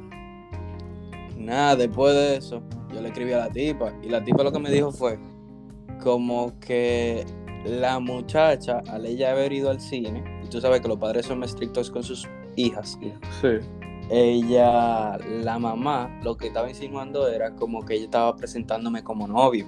[1.37, 4.59] nada, después de eso, yo le escribí a la tipa y la tipa lo que
[4.59, 5.19] me dijo fue
[6.03, 7.27] como que
[7.65, 11.41] la muchacha, al ella haber ido al cine, y tú sabes que los padres son
[11.41, 12.99] más estrictos con sus hijas,
[13.41, 13.49] Sí.
[14.11, 19.67] ella, la mamá, lo que estaba insinuando era como que ella estaba presentándome como novio.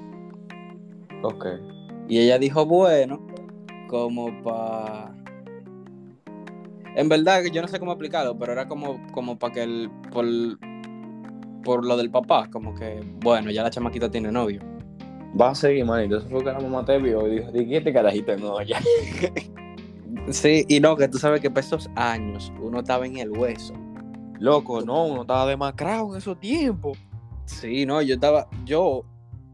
[1.23, 1.47] Ok.
[2.09, 3.25] Y ella dijo, bueno,
[3.89, 5.15] como para...
[6.97, 9.91] En verdad, yo no sé cómo explicarlo, pero era como, como para que el...
[10.13, 10.27] Por,
[11.63, 14.61] por lo del papá, como que, bueno, ya la chamaquita tiene novio.
[15.39, 16.19] Va a seguir, manito.
[16.19, 18.81] Eso fue que la mamá te vio y dijo, ¿y qué este carajito no ya?
[20.31, 23.75] Sí, y no, que tú sabes que para esos años uno estaba en el hueso.
[24.39, 26.99] Loco, no, uno estaba demacrado en esos tiempos.
[27.47, 29.05] Sí, no, yo estaba, yo,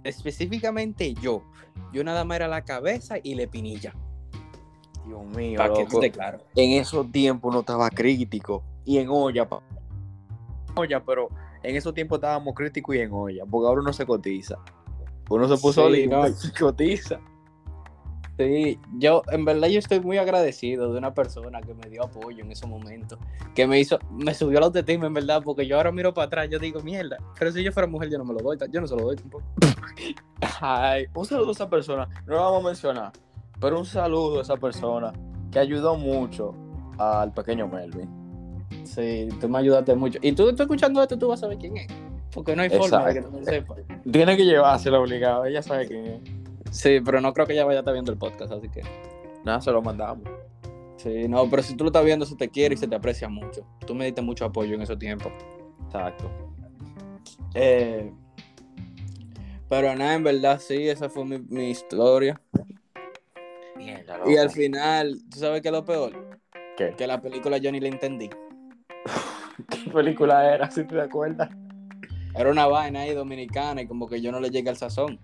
[0.05, 1.43] específicamente yo,
[1.93, 3.95] yo nada más era la cabeza y la pinilla.
[5.07, 6.39] Dios mío, Para que claro.
[6.55, 8.62] En esos tiempos uno estaba crítico.
[8.85, 9.62] Y en olla, pa.
[10.75, 11.29] olla, pero
[11.62, 13.45] en esos tiempos estábamos críticos y en olla.
[13.47, 14.59] Porque ahora uno se cotiza.
[15.29, 16.35] Uno se puso Sí, lindo no.
[16.59, 17.21] cotiza.
[18.39, 22.45] Sí, yo en verdad yo estoy muy agradecido de una persona que me dio apoyo
[22.45, 23.17] en ese momento,
[23.55, 26.49] que me hizo, me subió la autoestima en verdad, porque yo ahora miro para atrás,
[26.51, 28.87] yo digo, mierda, pero si yo fuera mujer yo no me lo doy, yo no
[28.87, 29.43] se lo doy tampoco.
[30.61, 32.07] Ay, un saludo a esa persona.
[32.27, 33.12] No lo vamos a mencionar.
[33.59, 35.15] Pero un saludo a esa persona
[35.51, 36.55] que ayudó mucho
[36.99, 38.11] al pequeño Melvin.
[38.85, 40.19] Sí, tú me ayudaste mucho.
[40.21, 41.87] Y tú, tú escuchando esto, tú vas a saber quién es,
[42.37, 43.79] porque no hay forma de que no lo sepas.
[44.12, 45.46] Tiene que llevárselo obligado.
[45.46, 46.20] Ella sabe quién es.
[46.70, 48.83] Sí, pero no creo que ella vaya a estar viendo el podcast, así que...
[49.42, 50.29] Nada, se lo mandamos.
[50.96, 53.27] Sí, no, pero si tú lo estás viendo, se te quiere y se te aprecia
[53.31, 53.66] mucho.
[53.87, 55.33] Tú me diste mucho apoyo en esos tiempos.
[55.87, 56.31] Exacto.
[57.55, 58.12] Eh,
[59.70, 62.38] pero nada, en verdad, sí, esa fue mi, mi historia.
[63.77, 66.38] Mierda, Y al final, ¿tú sabes qué es lo peor?
[66.77, 66.90] ¿Qué?
[66.99, 68.29] Que la película yo ni la entendí.
[69.70, 70.70] ¿Qué película era?
[70.70, 71.49] Si te acuerdas.
[72.37, 75.18] Era una vaina ahí dominicana y como que yo no le llegué al sazón.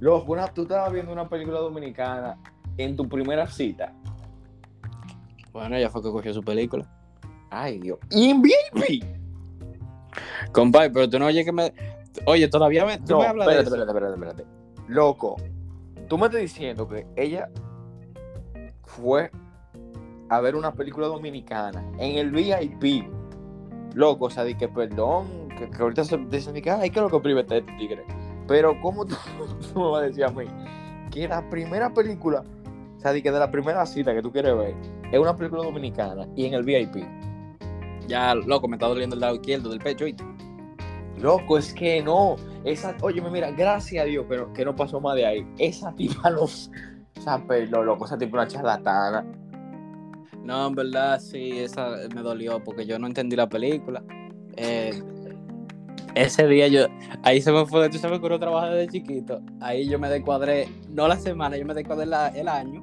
[0.00, 2.38] Loco, una- tú estabas viendo una película dominicana
[2.76, 3.92] en tu primera cita.
[5.52, 6.86] Bueno, ella fue que cogió su película.
[7.50, 7.98] Ay, Dios.
[8.10, 9.04] Y en VIP.
[10.52, 11.72] Compadre, pero tú no oyes que me...
[12.26, 13.90] Oye, todavía me, tú No, me hablas de espérate, eso.
[13.90, 14.92] espérate, espérate, espérate.
[14.92, 15.36] Loco,
[16.08, 17.48] tú me estás diciendo que ella
[18.84, 19.30] fue
[20.28, 23.04] a ver una película dominicana en el VIP.
[23.94, 26.98] Loco, o sea, di que perdón, que, que ahorita se dicen de que, ay, ¿qué
[26.98, 28.04] es lo que oprime este tigre?
[28.46, 29.16] Pero, ¿cómo tú,
[29.72, 30.44] tú me vas a decir a mí
[31.10, 32.44] que la primera película,
[32.96, 34.74] o sea, di que de la primera cita que tú quieres ver,
[35.10, 37.04] es una película dominicana y en el VIP?
[38.06, 40.04] Ya, loco, me está doliendo el lado izquierdo del pecho.
[40.04, 40.24] ¿oíste?
[41.18, 42.36] Loco, es que no.
[42.64, 45.46] Esa, oye, mira, gracias a Dios que no, que no pasó más de ahí.
[45.58, 46.42] Esa tipa no.
[46.42, 49.24] O sea, pero loco, esa tipa una charlatana.
[50.42, 54.02] No, en verdad, sí, esa me dolió porque yo no entendí la película.
[54.56, 55.02] Eh,
[56.16, 56.86] ese día yo,
[57.22, 60.68] ahí se me fue, tú sabes que uno trabaja desde chiquito, ahí yo me descuadré,
[60.88, 62.82] no la semana, yo me descuadré la- el año,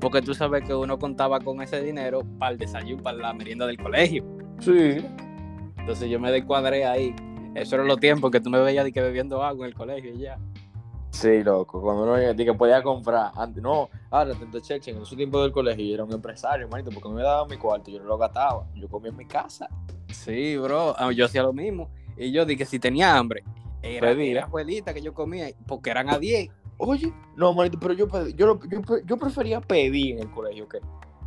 [0.00, 3.66] porque tú sabes que uno contaba con ese dinero para el desayuno, para la merienda
[3.66, 4.24] del colegio.
[4.60, 5.04] Sí.
[5.78, 7.14] Entonces yo me descuadré ahí.
[7.54, 10.14] Eso eran los tiempos que tú me veías de que bebiendo agua en el colegio
[10.14, 10.38] y ya.
[11.10, 11.80] Sí, loco.
[11.80, 13.30] Cuando uno di que podía comprar.
[13.36, 14.96] Antes, no, ahora te chechen.
[14.96, 17.90] En esos tiempos del colegio yo era un empresario, manito, porque me daba mi cuarto,
[17.90, 18.66] yo no lo gastaba.
[18.74, 19.68] Yo comía en mi casa.
[20.08, 21.88] Sí, bro, ah, yo hacía lo mismo.
[22.16, 23.42] Y yo dije, si tenía hambre,
[23.82, 26.48] era, era abuelita que yo comía, porque eran a 10.
[26.78, 30.68] Oye, no, manito, pero yo, pedí- yo, yo, pre- yo prefería pedir en el colegio
[30.68, 30.80] que,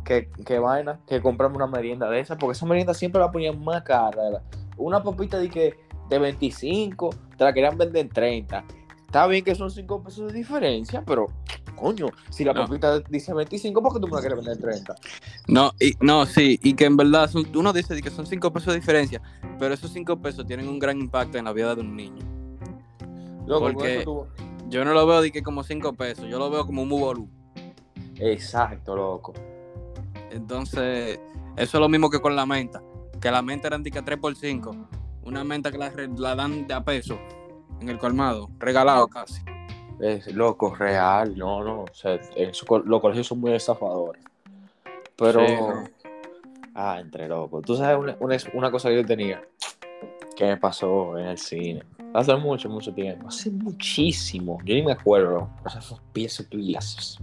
[0.04, 3.62] que, que vaina, que comprarme una merienda de esa, porque esa merienda siempre la ponían
[3.64, 4.42] más cara.
[4.76, 5.74] Una papita de, que,
[6.08, 8.64] de 25, te la querían vender en 30.
[9.08, 11.28] Está bien que son 5 pesos de diferencia, pero,
[11.74, 12.66] coño, si la No.
[12.66, 14.94] papita dice 25, ¿por qué tú me la quieres vender en 30?
[15.46, 18.74] No, y, no, sí, y que en verdad son- uno dice que son 5 pesos
[18.74, 19.22] de diferencia,
[19.58, 22.22] pero esos 5 pesos tienen un gran impacto en la vida de un niño.
[23.46, 24.04] Loco, Porque-
[24.68, 27.30] Yo no lo veo de que como 5 pesos, yo lo veo como un mubolú.
[28.16, 29.32] Exacto, loco.
[30.30, 31.18] Entonces,
[31.56, 32.82] eso es lo mismo que con la menta,
[33.18, 34.76] que la menta eran de que 3 por 5,
[35.22, 37.18] una menta que la dan de a peso
[37.80, 39.42] en el colmado, regalado casi.
[40.00, 41.82] Es loco, real, no, no.
[41.82, 44.22] O sea, eso los colegios son muy estafadores.
[45.16, 45.46] Pero.
[45.46, 45.84] Sí, no.
[46.74, 47.64] Ah, entre locos.
[47.64, 49.42] Tú sabes una, una, una cosa que yo tenía
[50.38, 51.82] que me pasó en el cine.
[52.14, 53.26] Hace mucho, mucho tiempo.
[53.26, 54.58] Hace muchísimo.
[54.64, 55.50] Yo ni me acuerdo.
[55.64, 57.18] O sea, esos pies pilas.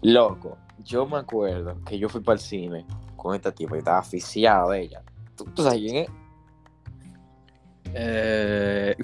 [0.00, 2.86] Loco, yo me acuerdo que yo fui para el cine
[3.16, 5.02] con esta tipa y estaba aficiado de ella.
[5.36, 6.10] ¿Tú, tú sabes quién es?
[7.94, 8.94] Eh,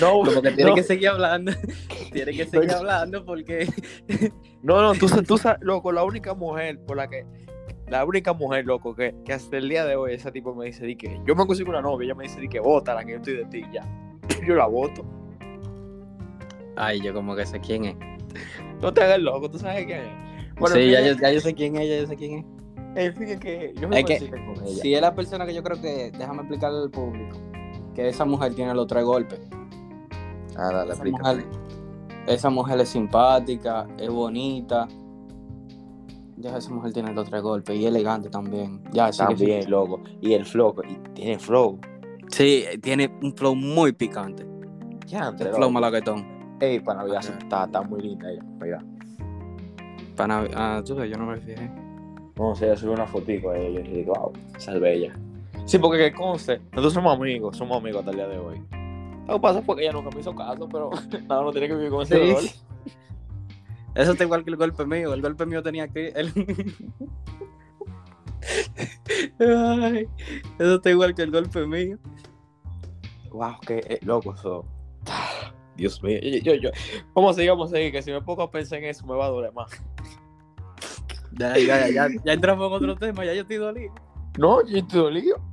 [0.00, 0.74] No, como que tiene no.
[0.76, 1.52] que seguir hablando,
[2.12, 3.66] tiene que seguir hablando porque...
[4.62, 7.24] No, no, tú, tú sabes, loco, la única mujer por la que
[7.88, 10.84] la única mujer, loco, que, que hasta el día de hoy ese tipo me dice
[10.86, 13.16] di que yo me consigo una novia, ella me dice di que la que yo
[13.16, 13.82] estoy de ti, ya.
[14.46, 15.02] Yo la voto.
[16.76, 17.96] Ay, yo como que sé quién es.
[18.80, 20.54] No te hagas loco, tú sabes quién es.
[20.56, 22.44] Bueno, sí, ya yo, ya yo sé quién es, ya yo sé quién es.
[23.18, 24.82] Es que yo me Es que- con ella.
[24.82, 27.38] Si es la persona que yo creo que, déjame explicarle al público,
[27.94, 29.40] que esa mujer tiene los tres golpes.
[30.56, 31.46] Ah, dale, Esa mujer,
[32.26, 34.88] esa mujer es simpática, es bonita.
[36.36, 38.82] Ya esa mujer tiene los tres golpes y elegante también.
[38.92, 39.18] Ya, que sí.
[39.18, 40.00] También, loco.
[40.20, 41.78] Y el flow, y tiene flow.
[42.28, 44.46] Sí, tiene un flow muy picante.
[45.06, 46.56] Ya, El entre flow malaguetón.
[46.60, 48.44] Ey, para Navidad está, está muy linda ella.
[48.60, 48.84] Mira.
[50.16, 51.70] Para, ah, tú sabes, yo no me fijé.
[52.36, 55.14] No sé, yo subí una fotico a ella y digo, wow, esa es bella.
[55.70, 58.60] Sí, porque que conste, nosotros somos amigos, somos amigos hasta el día de hoy.
[59.28, 60.90] Lo que pasa fue que ella nunca me hizo caso, pero
[61.28, 62.42] nada, no tiene que vivir con ese dolor.
[63.94, 65.14] Eso está igual que el golpe mío.
[65.14, 66.08] El golpe mío tenía que.
[66.08, 66.32] el-
[69.38, 70.08] Ay,
[70.58, 71.98] eso está igual que el golpe mío.
[73.30, 74.64] Wow, qué eh, loco eso.
[75.76, 76.70] Dios mío, yo, yo, yo.
[77.12, 77.92] ¿Cómo sigamos ahí?
[77.92, 79.70] Que si me pongo a pensar en eso me va a doler más.
[81.38, 83.94] Ya, ya, ya, ya, ya entramos en otro tema, ya yo estoy dolido.
[84.36, 85.49] No, yo estoy dolido.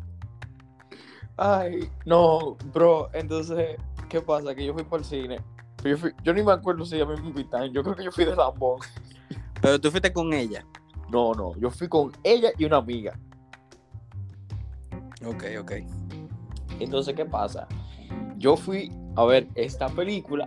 [1.37, 3.77] Ay, no, bro, entonces,
[4.09, 4.55] ¿qué pasa?
[4.55, 5.39] Que yo fui para el cine.
[5.83, 7.71] Yo, fui- yo ni me acuerdo si ya me invitaron.
[7.71, 8.79] Yo creo que yo fui de Lambón.
[9.61, 10.65] Pero tú fuiste con ella.
[11.09, 13.17] No, no, yo fui con ella y una amiga.
[15.25, 15.71] Ok, ok.
[16.79, 17.67] Entonces, ¿qué pasa?
[18.37, 20.45] Yo fui a ver esta película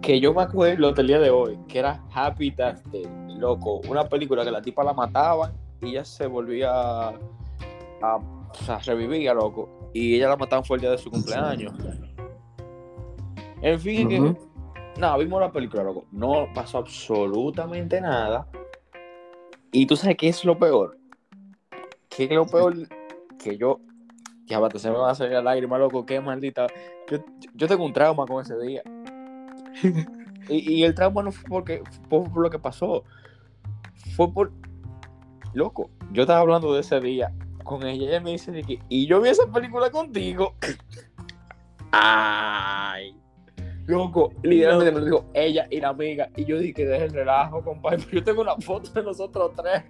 [0.00, 3.06] que yo me acuerdo hasta el día de hoy, que era Happy Death Day,
[3.38, 3.80] loco.
[3.88, 5.52] Una película que la tipa la mataban
[5.82, 7.08] y ella se volvía a,
[8.02, 8.20] a-
[8.50, 9.90] o sea, revivía, loco.
[9.92, 11.72] Y ella la mataban fue el día de su cumpleaños.
[13.62, 14.36] En fin, que,
[14.98, 16.06] nada, vimos la película, loco.
[16.12, 18.46] No pasó absolutamente nada.
[19.72, 20.98] Y tú sabes qué es lo peor.
[22.08, 22.74] ¿Qué es lo peor?
[23.38, 23.80] Que yo
[24.46, 26.66] ya bate, se me va a salir la lágrima, loco, qué maldita.
[27.10, 27.18] Yo,
[27.54, 28.82] yo tengo un trauma con ese día.
[30.48, 33.04] y, y el trauma no fue porque fue por lo que pasó.
[34.14, 34.52] Fue por.
[35.52, 37.32] Loco, yo estaba hablando de ese día
[37.66, 38.08] con ella.
[38.08, 38.78] Ella me dice de que.
[38.88, 40.54] Y yo vi esa película contigo.
[41.92, 43.16] Ay.
[43.86, 46.28] Loco, literalmente me lo dijo ella y la amiga.
[46.36, 47.98] Y yo dije que deje el relajo, compadre.
[48.04, 49.84] Pero yo tengo una foto de nosotros tres.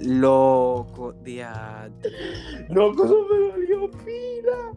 [0.00, 2.12] Loco, diatre.
[2.70, 4.72] Loco, eso me dolió pila.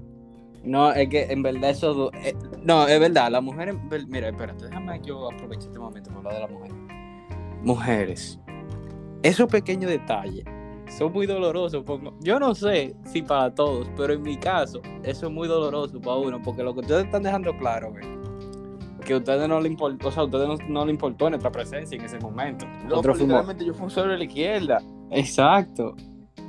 [0.63, 2.11] No, es que en verdad eso.
[2.13, 3.75] eh, no, es verdad, las mujeres.
[3.89, 6.77] ver- Mira, espérate, déjame yo aprovechar este momento para hablar de las mujeres.
[7.63, 8.39] Mujeres,
[9.23, 10.43] esos pequeños detalles
[10.97, 11.83] son muy dolorosos.
[12.19, 16.17] Yo no sé si para todos, pero en mi caso, eso es muy doloroso para
[16.17, 17.93] uno, porque lo que ustedes están dejando claro,
[19.05, 21.51] que a ustedes no le importó, o sea, a ustedes no, no le importó nuestra
[21.51, 22.65] presencia en ese momento.
[22.87, 24.81] Loco, literalmente yo fui un solo de la izquierda.
[25.09, 25.95] Exacto.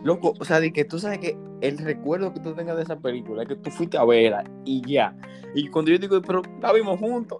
[0.04, 2.98] Loco, o sea, de que tú sabes que el recuerdo que tú tengas de esa
[2.98, 5.16] película es que tú fuiste a verla y ya.
[5.54, 7.38] Y cuando yo digo, pero la vimos juntos,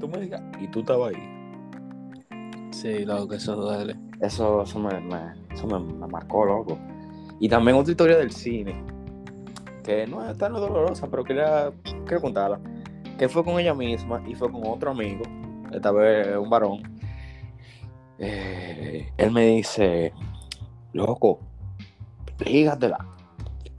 [0.00, 2.70] tú me digas, y tú estabas ahí.
[2.70, 3.96] Sí, loco, eso duele.
[4.20, 6.78] Eso, eso, me, me- eso me, me marcó, loco.
[7.40, 8.82] Y también otra historia del cine,
[9.82, 11.72] que no es tan dolorosa, pero quería,
[12.06, 12.60] quiero contarla.
[13.18, 15.22] Que fue con ella misma y fue con otro amigo,
[15.72, 16.82] esta vez un varón.
[18.18, 20.12] Eh, él me dice,
[20.92, 21.40] loco,
[22.44, 22.98] lígatela.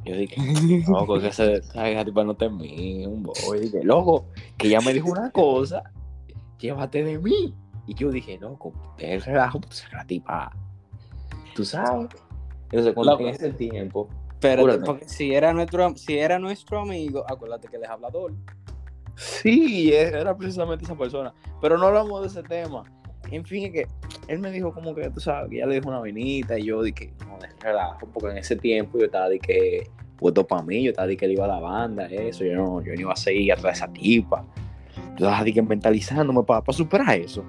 [0.03, 0.35] Yo dije,
[0.87, 3.59] loco, que ese- esa tipa no te mí, un boy.
[3.61, 4.25] Dije, loco,
[4.57, 5.83] que ella me dijo una cosa,
[6.59, 7.55] llévate de mí.
[7.87, 8.39] Y yo dije,
[8.97, 10.51] deja el relajo, pues la tipa,
[11.53, 12.09] tú sabes.
[12.71, 14.09] Entonces, cuando en ese tiempo,
[14.39, 14.83] Pero Júrate.
[14.85, 18.33] porque si era nuestro, si era nuestro amigo, acuérdate que él es hablador.
[19.15, 21.33] sí, era precisamente esa persona.
[21.61, 22.83] Pero no hablamos de ese tema.
[23.31, 23.87] En fin, es que
[24.27, 26.81] él me dijo como que, tú sabes, que ya le dijo una venita y yo
[26.83, 30.83] dije, no, el relajo, porque en ese tiempo yo estaba de que, puesto para mí,
[30.83, 33.13] yo estaba de que le iba a la banda, eso, yo no, yo no iba
[33.13, 34.45] a seguir atrás de esa tipa.
[35.17, 37.43] Yo estaba de que mentalizándome para superar eso.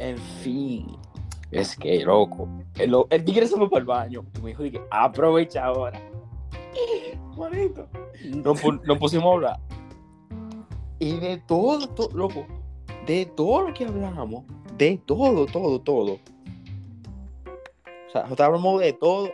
[0.00, 0.96] En fin,
[1.50, 2.48] es que, loco,
[2.78, 6.00] el, el tigre se fue para el baño y me dijo, que, aprovecha ahora.
[7.36, 7.86] Manito.
[8.86, 9.60] Nos pusimos a hablar.
[10.98, 12.46] Y de todo, todo, loco,
[13.06, 14.44] de todo lo que hablamos,
[14.78, 16.12] de todo, todo, todo.
[16.14, 19.30] O sea, nosotros hablamos de todo,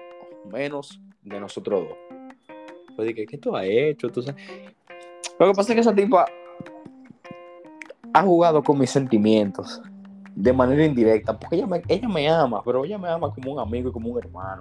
[0.51, 1.99] menos de nosotros dos.
[2.97, 4.09] Pues dije, ¿qué tú has hecho?
[4.09, 4.43] Tú sabes?
[5.39, 6.27] Lo que pasa es que esa tipa
[8.13, 9.81] ha jugado con mis sentimientos
[10.37, 13.59] de manera indirecta, porque ella me, ella me ama, pero ella me ama como un
[13.59, 14.61] amigo y como un hermano.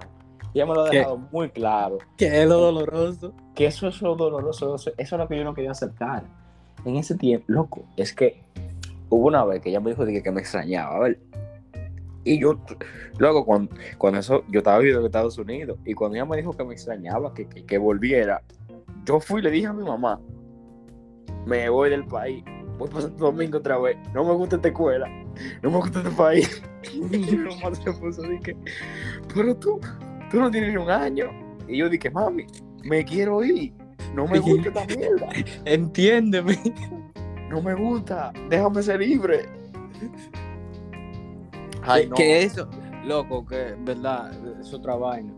[0.54, 0.98] Ella me lo ha ¿Qué?
[0.98, 3.34] dejado muy claro Que es lo doloroso.
[3.54, 6.24] que eso es lo doloroso, eso, eso es lo que yo no quería aceptar.
[6.86, 8.42] En ese tiempo, loco, es que
[9.10, 11.20] hubo una vez que ella me dijo que, que me extrañaba, a ver.
[12.24, 12.58] Y yo,
[13.18, 16.52] luego, cuando, cuando eso, yo estaba viviendo en Estados Unidos, y cuando ella me dijo
[16.54, 18.42] que me extrañaba, que, que, que volviera,
[19.04, 20.18] yo fui y le dije a mi mamá,
[21.44, 22.42] me voy del país,
[22.78, 25.08] voy para Santo Domingo otra vez, no me gusta esta escuela,
[25.62, 26.62] no me gusta este país.
[26.92, 28.56] Y mi mamá se puso, dije,
[29.34, 29.80] pero tú,
[30.30, 31.30] tú no tienes ni un año.
[31.68, 32.46] Y yo dije, mami,
[32.84, 33.72] me quiero ir,
[34.14, 35.28] no me gusta esta mierda,
[35.64, 36.58] Entiéndeme.
[37.50, 39.46] no me gusta, déjame ser libre.
[41.82, 42.16] Ay, no.
[42.16, 42.68] que eso,
[43.04, 45.32] loco, que verdad, es otra vaina.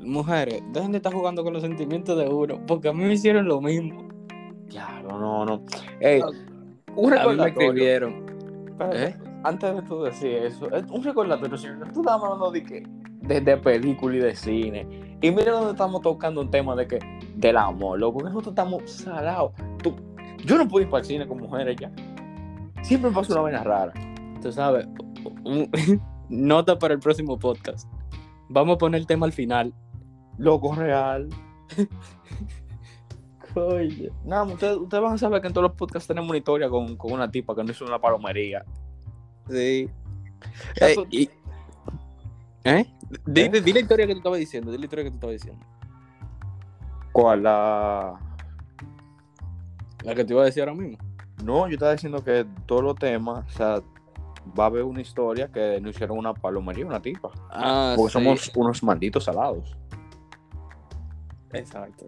[0.00, 3.46] Mujeres, dejen de estar jugando con los sentimientos de uno, porque a mí me hicieron
[3.46, 4.08] lo mismo.
[4.68, 5.64] Diablo, no, no.
[6.00, 6.22] Ey,
[6.94, 8.27] un A mí me escribieron.
[8.80, 9.16] Espérate, ¿Eh?
[9.44, 11.92] Antes de tú decir eso, es un recordatorio, señor.
[11.92, 12.86] Tú estabas hablando de que
[13.22, 15.16] de, de película y de cine.
[15.20, 16.98] Y mira donde estamos tocando un tema de que
[17.34, 18.18] del amor, loco.
[18.18, 19.52] Que nosotros estamos salados.
[19.82, 19.94] Tú,
[20.44, 21.90] yo no puedo ir para el cine con mujeres ya.
[22.82, 23.92] Siempre me pasa una vaina rara.
[24.40, 24.86] Tú sabes,
[25.44, 25.68] un-
[26.28, 27.88] nota para el próximo podcast.
[28.48, 29.74] Vamos a poner el tema al final.
[30.38, 31.28] Loco real.
[33.54, 34.10] Coño.
[34.24, 36.96] Nada, ustedes, ustedes van a saber que en todos los podcasts tenemos una historia con,
[36.96, 38.64] con una tipa que no hizo una palomería.
[39.48, 39.88] Sí.
[40.80, 41.30] Eh, y-
[42.64, 42.86] ¿Eh?
[43.26, 43.48] Di, ¿Eh?
[43.48, 45.64] di- la historia que tú estabas diciendo, di la historia que tú estabas diciendo.
[47.12, 47.42] ¿Cuál?
[47.42, 48.18] La...
[50.04, 50.98] La que te iba a decir ahora mismo.
[51.42, 53.82] No, yo estaba diciendo que todos los temas, o sea,
[54.58, 57.30] va a haber una historia que no hicieron una palomería, una tipa.
[57.50, 58.12] Ah, Porque sí.
[58.12, 59.76] somos unos malditos salados.
[61.52, 62.06] Exacto.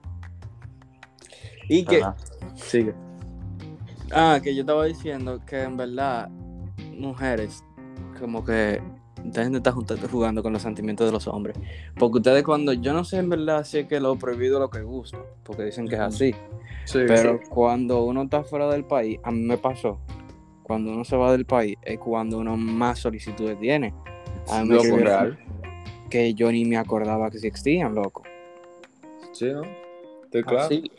[1.71, 2.17] Y que, Ajá.
[2.57, 2.93] Sigue.
[4.13, 6.29] ah, que yo estaba diciendo que en verdad,
[6.99, 7.63] mujeres,
[8.19, 8.83] como que
[9.23, 9.73] dejen de estar
[10.11, 11.57] jugando con los sentimientos de los hombres.
[11.97, 14.71] Porque ustedes cuando, yo no sé en verdad si es que lo prohibido es lo
[14.71, 16.35] que gusta, porque dicen que es así.
[16.87, 20.01] Sí, Pero cuando uno está fuera del país, a mí me pasó,
[20.65, 23.95] cuando uno se va del país es cuando uno más solicitudes tiene.
[24.49, 25.39] A mí me Loco, real.
[26.09, 28.25] Que yo ni me acordaba que existían, loco.
[29.31, 29.63] Sí, ¿no?
[30.25, 30.65] Estoy claro.
[30.65, 30.91] Así.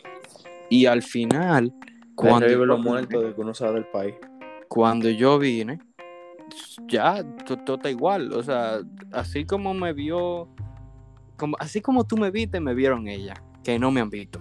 [0.72, 1.70] Y al final,
[2.14, 4.14] Cuando cuando, vive yo los vine- muertos de que uno se va del país.
[4.68, 5.78] cuando yo vine,
[6.88, 8.32] ya, to- todo está igual.
[8.32, 8.80] O sea,
[9.12, 10.48] así como me vio,
[11.36, 14.40] como, así como tú me viste, me vieron ella, que no me han visto.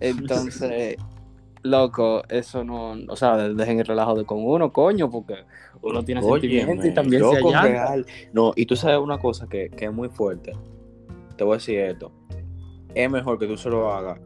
[0.00, 0.96] Entonces,
[1.62, 5.36] loco, eso no, o sea, dejen el relajo de con uno, coño, porque
[5.80, 8.06] uno tiene sentimientos y también se real.
[8.34, 10.52] No, y tú sabes una cosa que, que es muy fuerte.
[11.36, 12.12] Te voy a decir esto.
[12.94, 14.20] Es mejor que tú se lo hagas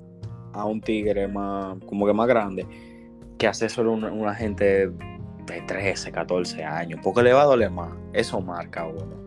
[0.53, 2.67] a un tigre más, como que más grande,
[3.39, 7.01] que hacer solo una, una gente de 13, 14 años.
[7.03, 7.91] Porque le va a doler más.
[8.13, 9.19] Eso marca uno.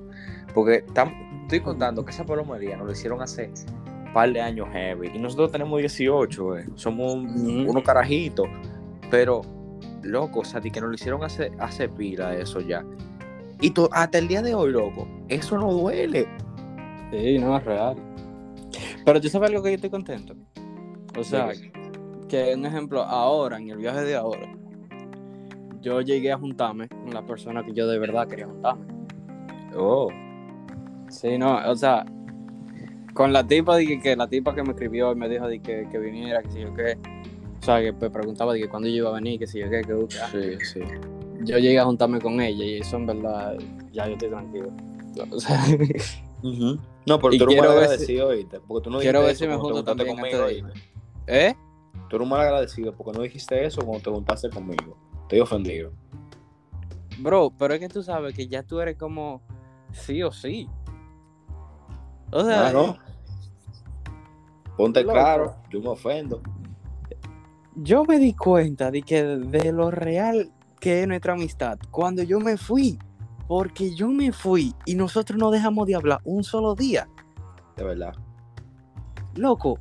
[0.54, 3.50] Porque tam- estoy contando que esa palomería nos lo hicieron hace
[4.06, 5.12] un par de años heavy.
[5.14, 6.66] Y nosotros tenemos 18, eh.
[6.76, 8.48] Somos unos carajitos.
[9.10, 9.42] Pero,
[10.04, 12.86] loco, o sea, que nos lo hicieron hace, hace pila eso ya.
[13.62, 16.28] Y to- hasta el día de hoy, loco, eso no duele.
[17.12, 17.96] Sí, no, es real.
[19.06, 20.36] Pero tú sabes algo que yo estoy contento.
[21.18, 21.52] O sea,
[22.28, 24.52] que un ejemplo, ahora, en el viaje de ahora,
[25.82, 28.86] yo llegué a juntarme con la persona que yo de verdad quería juntarme.
[29.76, 30.10] Oh,
[31.10, 32.06] Sí, no, o sea,
[33.14, 35.88] con la tipa, dije que la tipa que me escribió y me dijo de que,
[35.92, 36.98] que viniera, que si yo qué.
[37.62, 39.70] O sea, que me preguntaba de que cuándo yo iba a venir, que si yo
[39.70, 40.30] qué, que uh, ah.
[40.32, 40.80] sí, sí.
[41.44, 43.56] yo llegué a juntarme con ella y eso en verdad,
[43.92, 44.70] ya yo estoy tranquilo.
[45.30, 45.64] O sea,
[47.06, 48.60] No, pero tú quiero mal ver si- agradecido, ¿oíste?
[48.68, 50.82] Porque tú no quiero ver si me junto también conmigo, antes de ¿oíste?
[51.28, 51.56] ¿Eh?
[52.10, 54.98] Tú eres un mal agradecido porque no dijiste eso cuando te juntaste conmigo.
[55.24, 55.92] Estoy ofendido.
[57.20, 59.42] Bro, pero es que tú sabes que ya tú eres como
[59.92, 60.68] sí o sí.
[62.32, 62.98] O sea, Ah, no.
[64.76, 65.14] Ponte Loco.
[65.14, 66.42] claro, yo me ofendo.
[67.76, 72.40] yo me di cuenta de que de lo real que es nuestra amistad cuando yo
[72.40, 72.98] me fui.
[73.48, 77.08] Porque yo me fui y nosotros no dejamos de hablar un solo día.
[77.76, 78.14] De verdad.
[79.36, 79.80] Loco,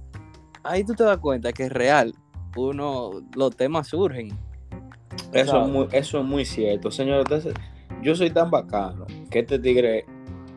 [0.64, 2.14] ahí tú te das cuenta que es real.
[2.56, 4.36] Uno, los temas surgen.
[5.32, 6.90] Eso es, muy, eso es muy cierto.
[6.90, 7.54] Señor, entonces,
[8.02, 10.04] yo soy tan bacano que este tigre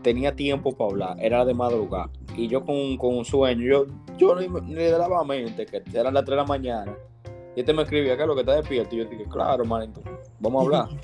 [0.02, 2.10] tenía tiempo para hablar, era de madrugada.
[2.36, 3.86] Y yo con, con un sueño, yo,
[4.18, 6.94] yo ni, le daba mente que eran las 3 de la mañana.
[7.56, 8.96] Y este me escribía, ¿qué es lo que está despierto?
[8.96, 10.02] Y yo dije, claro, manito,
[10.40, 10.90] vamos a hablar.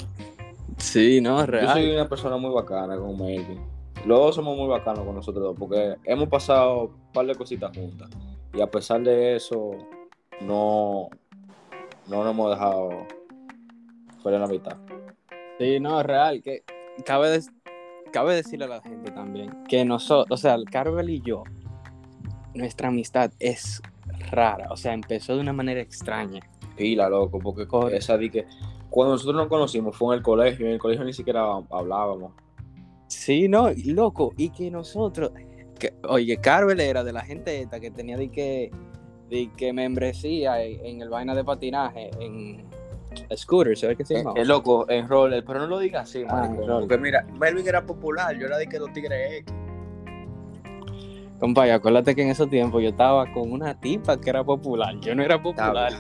[0.78, 1.74] Sí, no, es Yo real.
[1.74, 3.62] soy una persona muy bacana con Melvin.
[4.04, 7.76] Los dos somos muy bacanos con nosotros dos porque hemos pasado un par de cositas
[7.76, 8.10] juntas.
[8.54, 9.72] Y a pesar de eso,
[10.42, 11.10] no,
[12.08, 13.08] no nos hemos dejado
[14.22, 14.78] fuera en la mitad.
[15.60, 16.42] Sí, no, es real.
[16.42, 16.64] Que
[17.06, 17.40] cabe,
[18.12, 21.44] cabe decirle a la gente también que nosotros, o sea, el Carvel y yo,
[22.54, 23.82] nuestra amistad es
[24.32, 24.68] rara.
[24.72, 26.42] O sea, empezó de una manera extraña.
[26.76, 27.98] Pila, loco, porque Corre.
[27.98, 28.46] esa di que
[28.90, 32.34] cuando nosotros nos conocimos fue en el colegio, y en el colegio ni siquiera hablábamos.
[33.08, 35.32] Sí, no, loco, y que nosotros,
[35.82, 38.72] que, oye, Carvel era de la gente esta que tenía de que,
[39.30, 42.64] de que membresía en, el vaina de patinaje, en
[43.36, 44.34] scooter, ¿sabes qué se llama?
[44.36, 46.66] Es loco, en roller, pero no lo digas así, Ah, marico.
[46.68, 49.54] Porque mira, Melvin era popular, yo era de que los tigres X.
[51.40, 55.16] Compa, acuérdate que en esos tiempos yo estaba con una tipa que era popular, yo
[55.16, 55.94] no era popular.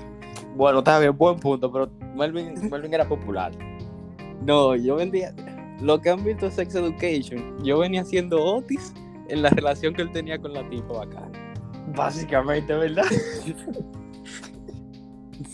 [0.56, 3.52] Bueno, está bien, buen punto, pero Melvin, Melvin era popular.
[4.46, 5.34] No, yo vendía,
[5.82, 8.94] lo que han visto Sex Education, yo venía haciendo Otis
[9.32, 11.32] en la relación que él tenía con la tipa bacana.
[11.96, 13.04] Básicamente, ¿verdad?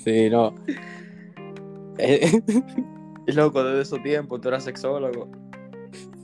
[0.04, 0.54] Sí, no.
[1.98, 2.42] Eh,
[3.28, 5.30] Y loco, desde esos tiempos, tú eras sexólogo.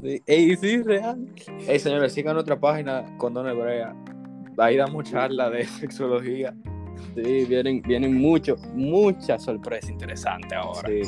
[0.01, 1.25] sí, ey, sí, real.
[1.67, 3.95] Hey, señores, sigan nuestra página Condón Hebrea.
[4.57, 6.53] Ahí damos charla de sexología.
[7.15, 10.87] Sí, vienen, vienen mucho, mucha sorpresa interesante ahora.
[10.87, 11.01] Sí.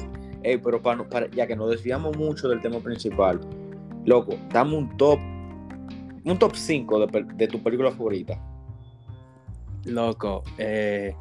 [0.44, 3.40] Ey, pero para, para- ya que nos desviamos mucho del tema principal,
[4.06, 5.20] loco, dame un top,
[6.26, 8.40] un top 5 de, de tu película favorita.
[9.86, 11.16] Loco, eh,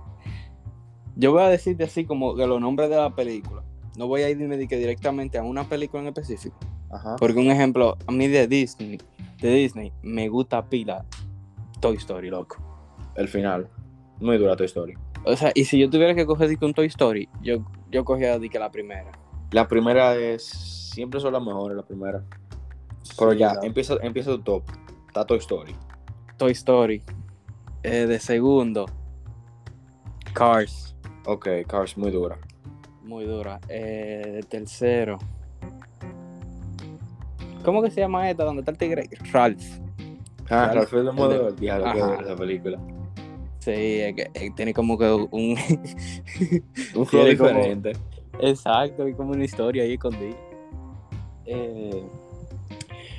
[1.17, 3.63] yo voy a decirte así como que los nombres de la película.
[3.97, 6.59] No voy a irme de que directamente a una película en específico.
[6.91, 7.17] Ajá.
[7.17, 8.99] Porque un ejemplo, a mí de Disney,
[9.41, 11.05] de Disney, me gusta pila
[11.81, 12.57] Toy Story, loco.
[13.15, 13.69] El final.
[14.21, 14.99] Muy dura tu historia.
[15.25, 17.59] O sea, y si yo tuviera que coger de un Toy Story, yo,
[17.91, 19.13] yo cogía de que la primera.
[19.53, 20.45] La primera es.
[20.45, 22.25] Siempre son las mejores, la primera.
[23.19, 24.63] Pero Sí, ya, la- empieza, empieza tu top.
[25.15, 25.77] Está Toy Story.
[26.37, 27.01] Toy Story.
[27.85, 28.87] Eh, de segundo,
[30.33, 30.97] Cars.
[31.25, 32.37] Ok, Cars, muy dura.
[33.05, 33.61] Muy dura.
[33.69, 35.19] Eh, de tercero.
[37.65, 38.43] ¿Cómo que se llama esta?
[38.43, 39.09] ¿Dónde está el tigre?
[39.31, 39.63] Ralph.
[40.51, 42.81] Ah, Ralph, Ralph es el modo de- del diablo esa película.
[43.61, 45.29] Sí, es que, eh, tiene como que un.
[46.97, 47.93] Un como- diferente.
[48.41, 50.35] Exacto, hay como una historia ahí escondida.
[51.47, 52.05] Eh...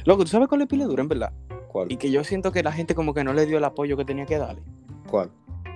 [0.03, 1.31] Loco, ¿tú sabes cuál es pila dura, en verdad?
[1.75, 1.91] ¿Cuál?
[1.91, 4.05] Y que yo siento que la gente como que no le dio el apoyo que
[4.05, 4.61] tenía que darle.
[5.09, 5.29] ¿Cuál?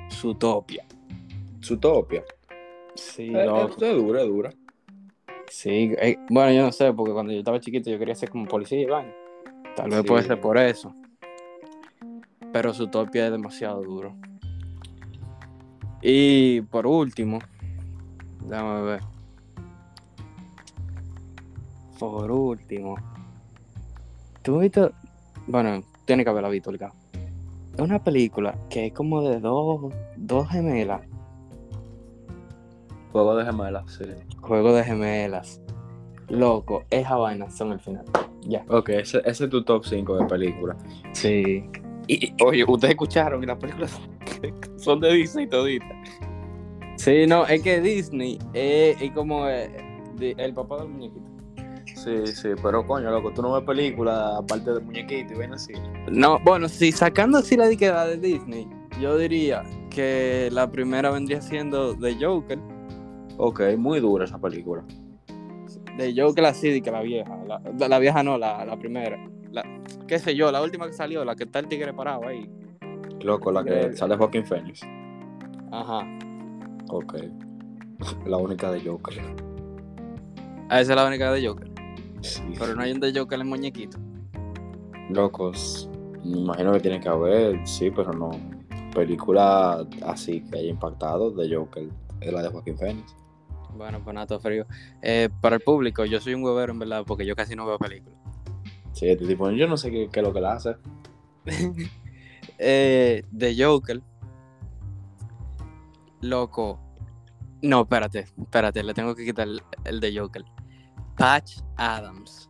[0.10, 0.86] Zootopia.
[1.62, 2.24] Zootopia.
[2.96, 3.84] Sí, Eh, loco.
[3.84, 4.50] eh, Es dura, es dura.
[5.50, 8.46] Sí, eh, bueno, yo no sé, porque cuando yo estaba chiquito yo quería ser como
[8.46, 9.12] policía y vaina.
[9.76, 10.08] Tal vez Sí.
[10.08, 10.96] puede ser por eso.
[12.54, 14.16] Pero Zootopia es demasiado duro.
[16.02, 17.40] Y por último,
[18.48, 19.02] déjame ver.
[22.00, 22.96] Por último,
[24.42, 24.94] ¿tú has visto?
[25.48, 26.92] Bueno, tiene que haberla visto, Olga.
[27.76, 31.02] Es una película que es como de dos, dos gemelas,
[33.12, 34.06] Juego de gemelas, sí.
[34.42, 35.62] juego de gemelas.
[36.30, 38.06] Loco, esa vaina son el final.
[38.42, 38.66] Ya.
[38.70, 40.76] Ok, ese, ese es tu top 5 de película.
[41.12, 41.64] Sí.
[42.08, 44.00] Y, oye, ustedes escucharon, y las películas
[44.78, 45.92] son de Disney toditas.
[46.98, 49.70] Sí, no, es que Disney es, es como eh,
[50.18, 51.29] de- el papá del muñequito.
[52.10, 55.74] Sí, sí, pero coño, loco, tú no ves películas aparte de muñequito y ven así.
[56.12, 58.68] No, bueno, si sacando así la diquedad de Disney,
[59.00, 62.58] yo diría que la primera vendría siendo The Joker.
[63.38, 64.84] Ok, muy dura esa película.
[65.98, 67.38] The Joker así de que la vieja.
[67.46, 69.18] La, la vieja no, la, la primera.
[69.52, 69.64] La,
[70.08, 72.50] qué sé yo, la última que salió, la que está el tigre parado ahí.
[73.22, 74.82] Loco, la que sale Joaquín Phoenix.
[75.72, 76.08] Ajá.
[76.90, 77.16] Ok.
[78.26, 79.22] La única de Joker.
[80.70, 81.69] Ah, esa es la única de Joker.
[82.22, 82.42] Sí.
[82.58, 83.98] Pero no hay un The Joker en muñequito.
[85.10, 85.90] Locos.
[86.24, 88.32] Me imagino que tiene que haber, sí, pero no.
[88.94, 91.88] Película así que haya impactado de Joker
[92.22, 93.16] es la de Joaquín Phoenix.
[93.76, 94.66] Bueno, pues nada, todo frío.
[95.02, 97.78] Eh, para el público, yo soy un huevero en verdad, porque yo casi no veo
[97.78, 98.20] películas.
[98.94, 100.76] Sí, este tipo, yo no sé qué, qué es lo que la hace.
[102.58, 104.02] eh, de Joker.
[106.22, 106.80] Loco.
[107.62, 110.44] No, espérate, espérate, le tengo que quitar el, el de Joker.
[111.20, 112.50] Patch Adams.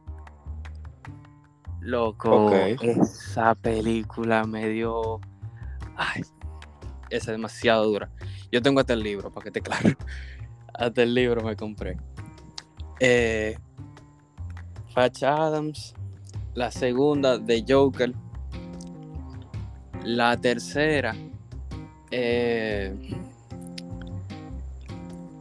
[1.82, 5.20] Loco, esa película me dio.
[5.96, 6.22] Ay,
[7.10, 8.12] esa es demasiado dura.
[8.52, 9.90] Yo tengo hasta el libro, para que te claro.
[10.72, 11.98] Hasta el libro me compré.
[13.00, 13.58] Eh,
[14.94, 15.96] Patch Adams.
[16.54, 18.14] La segunda de Joker.
[20.04, 21.16] La tercera.
[22.12, 22.96] Eh,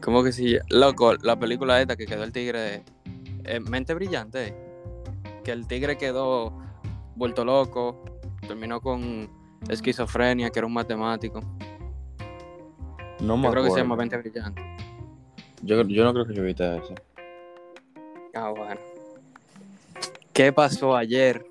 [0.00, 0.56] ¿Cómo que sí?
[0.70, 2.84] Loco, la película esta que quedó el tigre.
[3.48, 4.54] Eh, mente brillante.
[5.42, 6.52] Que el tigre quedó
[7.16, 8.04] vuelto loco.
[8.46, 9.30] Terminó con
[9.68, 11.40] esquizofrenia, que era un matemático.
[13.20, 13.84] No me Yo creo que se acuerdo.
[13.84, 14.62] llama Mente brillante.
[15.62, 16.94] Yo, yo no creo que yo viste eso.
[18.34, 18.80] Ah, bueno.
[20.32, 21.44] ¿Qué pasó ayer?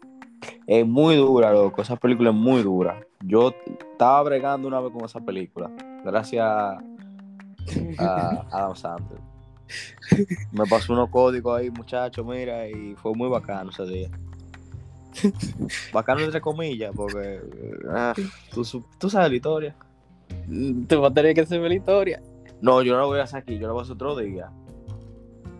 [0.65, 1.81] Es muy dura, loco.
[1.81, 3.01] Esa película es muy dura.
[3.21, 5.69] Yo estaba bregando una vez con esa película.
[6.05, 6.77] Gracias a
[8.51, 9.19] Adam Sandler.
[10.51, 14.09] Me pasó unos códigos ahí, muchacho, mira, y fue muy bacano ese día.
[15.93, 17.41] Bacano entre comillas, porque
[17.89, 18.13] ah,
[18.53, 18.63] ¿tú,
[18.99, 19.75] tú sabes la historia.
[20.87, 22.21] Tú vas a tener que hacer la historia.
[22.61, 24.51] No, yo no lo voy a hacer aquí, yo lo voy a hacer otro día.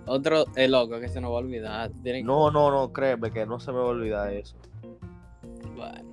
[0.06, 1.92] Otro, el loco que se nos va a olvidar.
[2.04, 4.56] Tienen- No, no, no, créeme que no se me va a olvidar eso.
[5.76, 6.08] Bueno.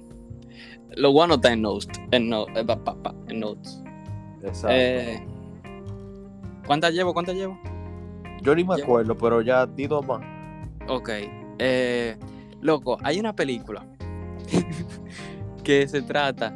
[0.97, 1.89] Lo bueno está en notes.
[2.11, 2.65] En, no- eh,
[3.29, 3.83] en notes.
[4.43, 4.69] Exacto.
[4.71, 5.25] Eh,
[6.67, 7.13] ¿Cuántas llevo?
[7.13, 7.59] ¿Cuántas llevo?
[8.45, 10.21] Yo ni me ya- acuerdo, pero ya di dos más.
[10.89, 11.11] Ok.
[11.59, 12.17] Eh,
[12.61, 13.85] loco, hay una película
[15.65, 16.55] que se trata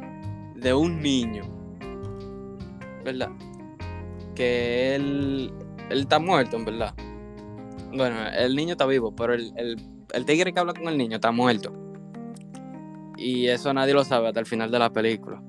[0.55, 1.43] de un niño,
[3.03, 3.29] ¿verdad?
[4.35, 5.51] Que él,
[5.89, 6.93] él está muerto, en verdad.
[7.91, 9.77] Bueno, el niño está vivo, pero el, el,
[10.13, 11.73] el tigre que habla con el niño está muerto.
[13.17, 15.41] Y eso nadie lo sabe hasta el final de la película.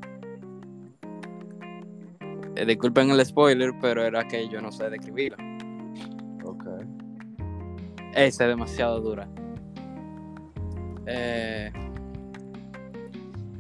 [2.57, 5.37] Eh, disculpen el spoiler, pero era que yo no sé describirla.
[8.15, 9.29] Esa es demasiado dura.
[11.07, 11.73] Eh,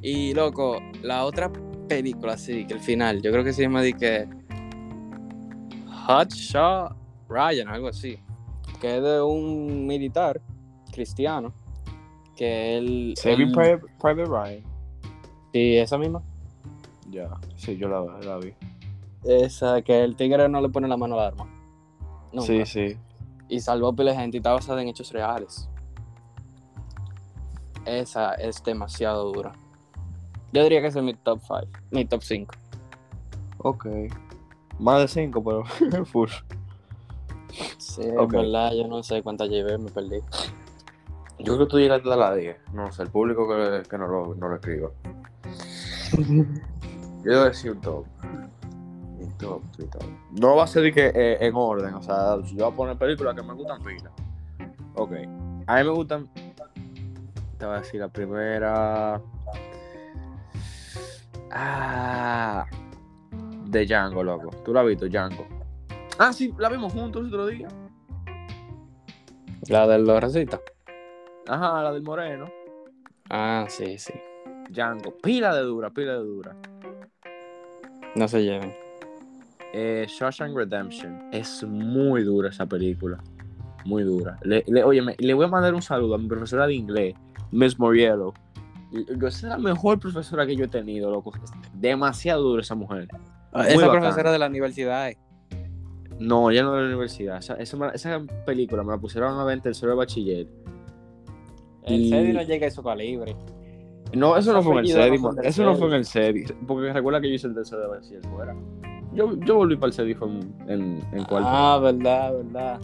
[0.03, 1.51] y loco, la otra
[1.88, 4.28] película, sí, que el final, yo creo que se llama de que
[6.07, 6.96] Hot Shot
[7.28, 8.18] Ryan, algo así.
[8.80, 10.40] Que es de un militar
[10.92, 11.53] cristiano.
[12.36, 13.14] Que él.
[13.16, 14.64] Saving él- Private, Private Ryan.
[15.53, 16.22] Sí, esa misma.
[17.11, 18.55] Ya, sí, yo la, la vi.
[19.24, 21.46] Esa, que el tigre no le pone la mano al arma.
[22.32, 22.46] Nunca.
[22.46, 22.96] Sí, sí.
[23.51, 25.68] Y a de gente y está basada en hechos reales.
[27.84, 29.53] Esa es demasiado dura.
[30.53, 32.55] Yo diría que ese es mi top 5, mi top 5.
[33.59, 33.86] Ok.
[34.78, 35.64] Más de cinco, pero
[36.07, 36.30] full.
[37.78, 38.32] Sí, Ok.
[38.32, 40.20] es verdad, yo no sé cuántas llevé, me perdí.
[41.38, 42.57] Yo creo que tú llegaste a la 10.
[42.72, 44.90] No sé, el público que, que no, lo, no lo escriba.
[47.24, 48.07] Yo debo decir un top.
[49.41, 50.03] Top, top.
[50.38, 52.99] No va a ser de que eh, en orden, o sea, yo voy a poner
[52.99, 54.11] películas que me gustan pila.
[54.95, 55.12] Ok.
[55.66, 56.28] A mí me gustan.
[57.59, 59.20] Te voy a decir la primera.
[61.51, 62.66] Ah.
[63.66, 64.51] De Django, loco.
[64.64, 65.47] ¿Tú la has visto, Django?
[66.18, 67.68] Ah, sí, la vimos juntos el otro día.
[69.68, 70.61] La del Loracita.
[71.49, 72.51] Ajá, la del Moreno.
[73.28, 74.14] Ah, sí, sí.
[74.68, 75.16] Django.
[75.22, 76.57] Pila de dura, pila de dura.
[78.16, 78.74] No se lleven.
[79.72, 81.28] Eh, Shawshank Redemption.
[81.32, 83.18] Es muy dura esa película.
[83.84, 84.38] Muy dura.
[84.42, 87.14] Le, le, óyeme, le voy a mandar un saludo a mi profesora de inglés,
[87.50, 88.34] Miss Moriello.
[89.16, 91.32] Yo es la mejor profesora que yo he tenido, loco.
[91.74, 93.08] Demasiado dura esa mujer.
[93.52, 94.00] Muy Esa bacana.
[94.00, 95.08] profesora de la universidad.
[95.10, 95.18] eh.
[96.18, 97.38] No, ya no de la universidad.
[97.38, 100.46] Esa, esa, esa película me la pusieron a ver en tercero de bachiller.
[101.84, 103.34] El Y- CEDI no llega a su calibre.
[104.12, 105.18] No, eso no fue en el CEDI.
[105.44, 106.44] Eso no fue en el CEDI.
[106.66, 108.54] Porque recuerda que yo hice el tercero de bachiller fuera.
[109.12, 111.48] Yo, yo volví para el CEDI fue en, en, en cuarto.
[111.50, 112.80] Ah, verdad, verdad.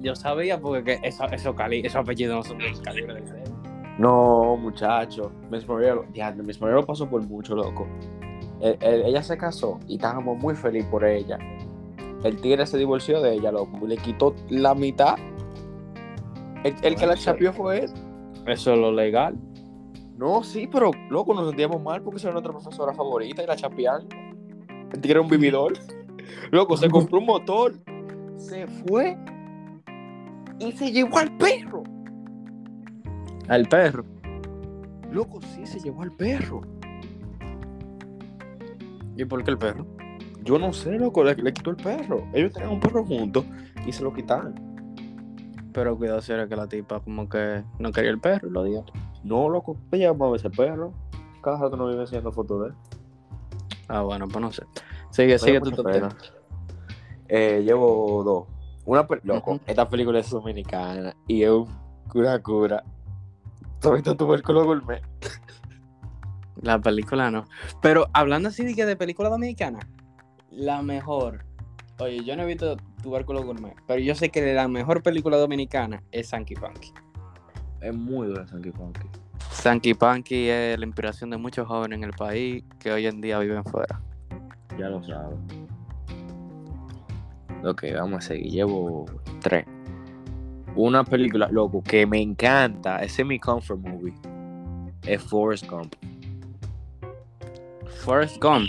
[0.00, 3.50] Yo sabía porque que eso, eso cali- esos apellidos no son del calibre del CEDI.
[3.98, 5.30] No, muchacho.
[5.50, 7.86] Miss Morello, ya, Miss pasó por mucho, loco.
[8.60, 11.38] El- el- ella se casó y estábamos muy felices por ella.
[12.24, 13.86] El tigre se divorció de ella, loco.
[13.86, 15.14] Le quitó la mitad.
[16.64, 17.90] El, el que la chapió fue él.
[18.46, 19.36] Eso es lo legal.
[20.16, 24.08] No, sí, pero loco, nos sentíamos mal porque era nuestra profesora favorita y la chapearon.
[25.02, 25.74] Era un vividor.
[26.50, 27.74] Loco, se compró un motor.
[28.36, 29.16] Se fue.
[30.58, 31.82] Y se llevó al perro.
[33.48, 34.04] Al perro.
[35.10, 36.62] Loco, sí, se llevó al perro.
[39.16, 39.86] ¿Y por qué el perro?
[40.42, 42.26] Yo no sé, loco, le, le quitó el perro.
[42.32, 43.44] Ellos tenían un perro juntos
[43.86, 44.54] y se lo quitaron.
[45.72, 48.64] Pero cuidado si era que la tipa como que no quería el perro y lo
[48.64, 48.84] dio.
[49.24, 50.92] No, loco, ella amaba ese perro.
[51.42, 52.74] Cada rato nos vive enseñando fotos de él.
[53.88, 54.64] Ah, bueno, pues no sé.
[55.18, 56.08] Sigue, sigue tu ten.
[57.26, 58.46] Eh, llevo dos.
[58.84, 61.66] Una, loco, esta película es dominicana y es un
[62.08, 62.84] cura cura.
[63.80, 65.02] ¿Tú has visto tubérculo gourmet?
[66.62, 67.46] La película no.
[67.82, 69.80] Pero hablando así de que de película dominicana,
[70.52, 71.44] la mejor.
[71.98, 76.00] Oye, yo no he visto Tubérculo Gourmet, pero yo sé que la mejor película dominicana
[76.12, 76.92] es Sanky Panky.
[77.80, 79.08] Es muy dura Sanky Punky.
[79.50, 83.40] Sanky Panky es la inspiración de muchos jóvenes en el país que hoy en día
[83.40, 84.00] viven fuera.
[84.78, 85.38] Ya lo sabes.
[87.64, 88.52] Ok, vamos a seguir.
[88.52, 89.06] Llevo
[89.40, 89.66] tres.
[90.76, 93.02] Una película, loco, que me encanta.
[93.02, 94.14] Ese es mi comfort movie.
[95.02, 95.94] Es Forrest Gump.
[98.04, 98.68] Forrest Gump.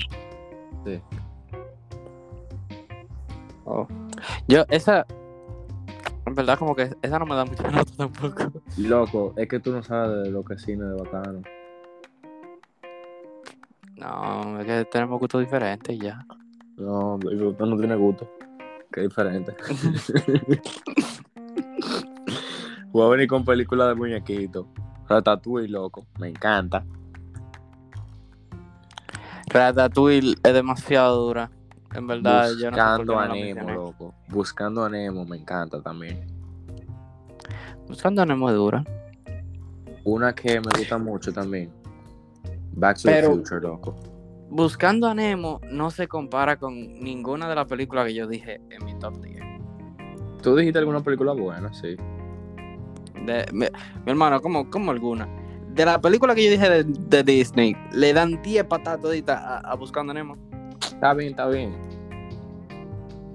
[0.85, 0.99] Sí.
[3.65, 3.87] Oh.
[4.47, 5.05] Yo, esa.
[6.25, 8.51] En verdad, como que esa no me da mucha nota tampoco.
[8.77, 11.41] Loco, es que tú no sabes de lo que es cine de bacano.
[13.99, 16.25] No, es que tenemos gustos diferentes y ya.
[16.77, 18.29] No, usted no tiene gusto.
[18.91, 19.53] Qué diferente.
[22.91, 24.67] Voy a venir con película de muñequito.
[25.07, 26.07] Ratatouille, loco.
[26.17, 26.85] Me encanta.
[29.47, 31.51] Ratatouille es demasiado dura.
[31.93, 34.15] En verdad, yo no Buscando a Nemo, loco.
[34.29, 36.25] Buscando a Nemo me encanta también.
[37.87, 38.83] Buscando a Nemo es dura.
[40.03, 41.78] Una que me gusta mucho también.
[42.73, 43.95] Back to Pero- the Future, loco.
[44.51, 48.83] Buscando a Nemo no se compara con ninguna de las películas que yo dije en
[48.85, 49.39] mi top 10.
[50.41, 51.71] ¿Tú dijiste alguna película buena?
[51.73, 51.95] Sí.
[53.25, 53.65] De, mi,
[54.05, 55.27] mi hermano, como, como alguna.
[55.75, 59.57] De la película que yo dije de, de Disney, le dan 10 patadas toditas a,
[59.59, 60.35] a Buscando a Nemo.
[60.81, 61.75] Está bien, está bien.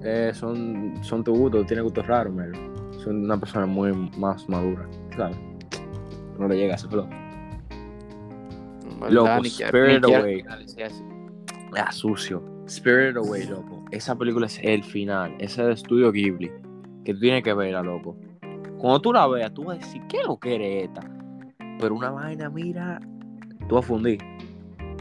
[0.03, 2.57] Eh, son, son tu gusto, tiene gustos raros, Melo.
[3.03, 5.37] Son una persona muy más madura, ¿sabes?
[6.37, 7.07] No le llega a ese flow.
[9.09, 10.43] Loco, quiero Away.
[11.77, 12.43] Ah, sucio.
[12.67, 13.83] Spirited Away, loco.
[13.91, 15.35] Esa película es el final.
[15.39, 16.51] Ese es de estudio Ghibli.
[17.03, 18.17] Que tú tienes que verla, loco.
[18.77, 21.01] Cuando tú la veas, tú vas a decir, ¿qué lo que eres esta?
[21.79, 22.99] Pero una vaina, mira,
[23.67, 24.19] tú vas a fundir.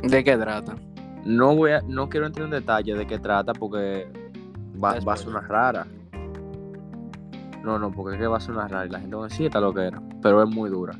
[0.02, 0.76] ¿De qué trata?
[1.24, 4.06] No voy a, no quiero entrar en detalle de qué trata porque
[4.82, 5.86] va, va a sonar rara.
[7.62, 9.46] No, no, porque es que va a sonar rara y la gente va a decir
[9.46, 10.02] esta lo que era.
[10.20, 10.94] Pero es muy dura.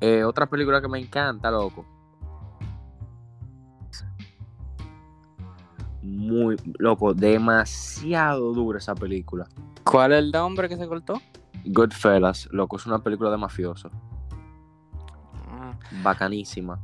[0.00, 1.84] Eh, otra película que me encanta, loco.
[6.06, 9.46] Muy, loco, demasiado dura esa película.
[9.84, 11.20] ¿Cuál es el nombre que se cortó?
[11.64, 13.90] Goodfellas, loco, es una película de mafioso.
[15.48, 16.78] Ah, Bacanísima.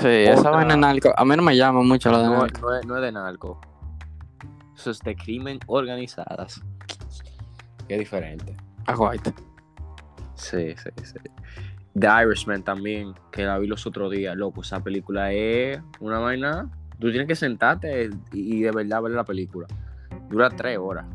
[0.00, 1.12] Sí, esa vaina de narco.
[1.16, 2.60] A mí no me llama mucho la de No, narco.
[2.60, 3.60] no es, no es de narco.
[4.76, 6.60] Eso es de crimen organizadas.
[7.88, 8.56] Qué diferente.
[8.86, 9.34] A White.
[10.34, 11.18] Sí, sí, sí.
[11.98, 14.60] The Irishman también, que la vi los otros días, loco.
[14.60, 16.70] Esa película es una vaina.
[17.00, 19.66] Tú tienes que sentarte y, de verdad ver la película.
[20.28, 21.06] Dura tres horas.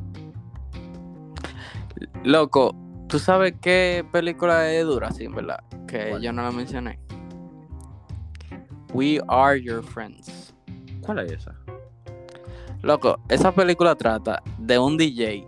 [2.24, 2.76] Loco,
[3.08, 5.64] ¿tú sabes qué película es dura, sí, en verdad?
[5.88, 6.22] Que ¿Cuál?
[6.24, 7.00] yo no la mencioné.
[8.94, 10.56] We Are Your Friends.
[11.02, 11.56] ¿Cuál es esa?
[12.82, 15.46] Loco, esa película trata de un DJ.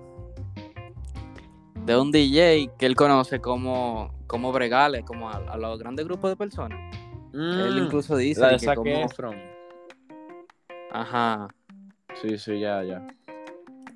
[1.86, 6.30] De un DJ que él conoce como, como bregales, como a, a los grandes grupos
[6.30, 6.80] de personas.
[7.34, 9.08] Él Mm, incluso dice la de que como...
[10.98, 11.48] Ajá,
[12.22, 13.08] Sí, sí, ya, ya.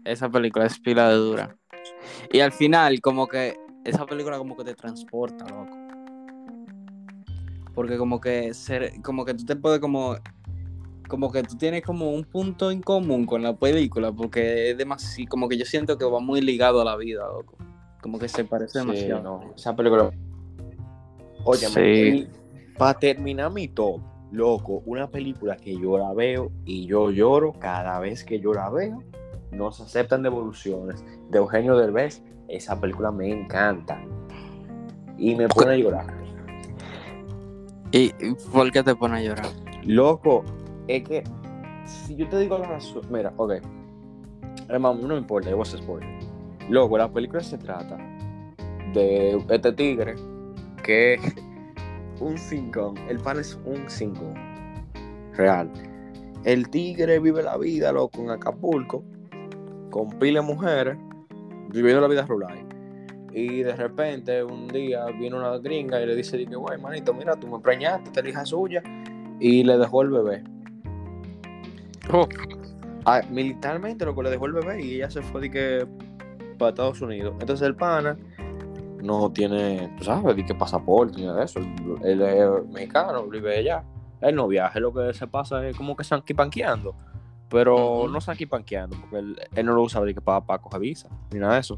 [0.06, 1.56] esa película es pila de dura.
[2.32, 5.76] Y al final, como que esa película como que te transporta, loco.
[7.74, 10.16] Porque como que ser, como que tú te puedes como
[11.08, 15.28] como que tú tienes como un punto en común con la película, porque es demasiado,
[15.30, 17.58] como que yo siento que va muy ligado a la vida, loco.
[18.02, 19.24] Como que se parece Sí, demasiado.
[19.24, 20.12] no, esa película.
[21.44, 22.28] Oye, Sí.
[22.78, 24.00] para terminar mi top,
[24.32, 28.70] loco, una película que yo la veo y yo lloro cada vez que yo la
[28.70, 29.04] veo.
[29.52, 31.04] No se aceptan devoluciones.
[31.30, 34.02] De Eugenio Derbez, esa película me encanta.
[35.18, 36.06] Y me pone a llorar.
[37.92, 38.12] ¿Y
[38.54, 39.48] por qué te pone a llorar?
[39.84, 40.44] Loco,
[40.88, 41.24] es que
[41.86, 43.54] si yo te digo la razón, mira, ok.
[44.70, 46.10] Hermano, no me importa, yo voy a spoiler.
[46.70, 47.98] Loco, la película se trata
[48.94, 50.16] de este tigre
[50.84, 51.18] que
[52.22, 52.98] un cincón.
[53.10, 54.34] El pan es un cincón.
[55.34, 55.70] Real.
[56.44, 59.04] El tigre vive la vida, loco, en Acapulco,
[59.90, 60.98] con pila de mujeres,
[61.70, 62.66] viviendo la vida rural.
[63.34, 67.36] Y de repente, un día, viene una gringa y le dice, que, güey, manito, mira,
[67.36, 68.84] tú me preñaste, la hija suya
[69.40, 70.44] y le dejó el bebé.
[72.12, 72.28] Oh.
[73.06, 75.88] Ah, militarmente lo que le dejó el bebé y ella se fue de que
[76.58, 77.34] para Estados Unidos.
[77.40, 78.18] Entonces el pana
[79.04, 81.60] no tiene, tú sabes, de qué pasaporte ni nada de eso.
[82.04, 83.84] Él, es mexicano, vive allá.
[84.22, 86.96] Él no viaja, lo que se pasa es como que sanquipanqueando.
[87.50, 88.10] Pero Ujú.
[88.10, 91.56] no sanquipanqueando, porque él, él no lo usa que para, para coger visa, ni nada
[91.56, 91.78] de eso.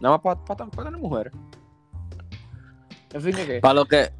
[0.00, 1.32] Nada más para, para, para tener mujeres.
[3.12, 3.60] En fin, ¿qué?
[3.60, 4.10] Para lo que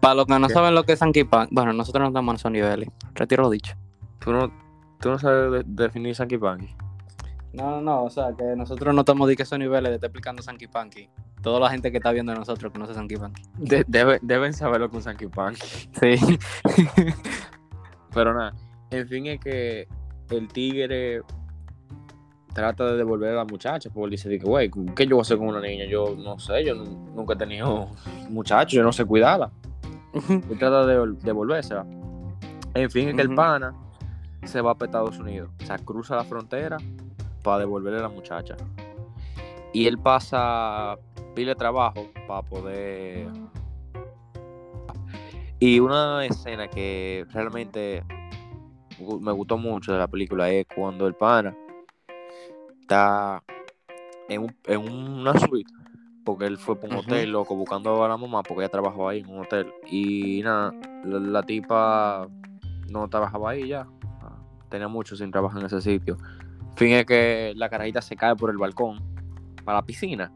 [0.00, 0.54] para los que no ¿Qué?
[0.54, 2.88] saben lo que es Sanky Pan, bueno, nosotros no estamos en esos niveles.
[3.14, 3.74] Retiro lo dicho.
[4.20, 4.52] ¿Tú no,
[5.00, 6.68] tú no sabes de- definir sanquipanqui?
[7.52, 10.08] No, no, no, o sea, que nosotros no estamos de que esos niveles de estar
[10.08, 11.08] explicando Sanky Panky.
[11.42, 13.42] Toda la gente que está viendo a nosotros conoce Sanky Panky.
[13.56, 15.06] De- debe- deben saber lo que es.
[16.00, 16.38] Sí.
[18.14, 18.54] Pero nada,
[18.90, 19.88] en fin es que
[20.30, 21.22] el tigre
[22.54, 25.22] trata de devolver a la muchacha, porque él dice, que, güey, ¿qué yo voy a
[25.22, 25.84] hacer con una niña?
[25.86, 27.88] Yo no sé, yo nu- nunca he tenido
[28.30, 29.50] muchachos, yo no sé cuidarla.
[30.14, 31.86] Y trata de devol- devolvérsela.
[32.74, 33.74] En fin es que el pana
[34.44, 36.78] se va para Estados Unidos, o sea, cruza la frontera
[37.42, 38.56] para devolverle a la muchacha.
[39.72, 40.96] Y él pasa
[41.34, 43.28] pile trabajo para poder...
[45.60, 48.04] Y una escena que realmente
[49.20, 51.54] me gustó mucho de la película es cuando el pana
[52.80, 53.42] está
[54.28, 55.70] en, un- en una suite,
[56.24, 59.20] porque él fue por un hotel, loco, buscando a la mamá, porque ella trabajaba ahí
[59.20, 59.72] en un hotel.
[59.90, 60.72] Y nada,
[61.04, 62.28] la, la tipa
[62.88, 63.86] no trabajaba ahí ya.
[64.22, 64.36] Ah,
[64.68, 66.18] Tenía mucho sin trabajar en ese sitio.
[66.80, 69.00] Es que la carajita se cae por el balcón
[69.64, 70.32] para la piscina.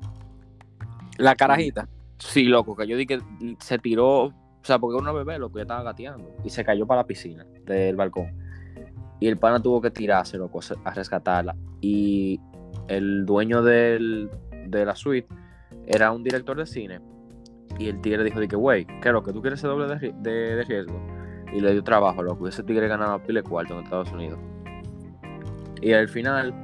[1.18, 1.88] La carajita.
[2.18, 5.58] Sí, loco, que yo dije que se tiró, o sea, porque era una bebé, loco,
[5.58, 8.32] ya estaba gateando y se cayó para la piscina del balcón.
[9.20, 11.54] Y el pana tuvo que tirarse, loco, a rescatarla.
[11.80, 12.40] Y
[12.88, 14.30] el dueño del,
[14.66, 15.28] de la suite
[15.86, 17.00] era un director de cine.
[17.78, 20.12] Y el tigre dijo, de que, güey, ¿qué lo que tú quieres ese doble de,
[20.12, 21.00] de- de riesgo?
[21.52, 22.46] Y le dio trabajo, loco.
[22.46, 24.38] Y ese tigre ganaba pile cuarto en Estados Unidos.
[25.82, 26.54] Y al final,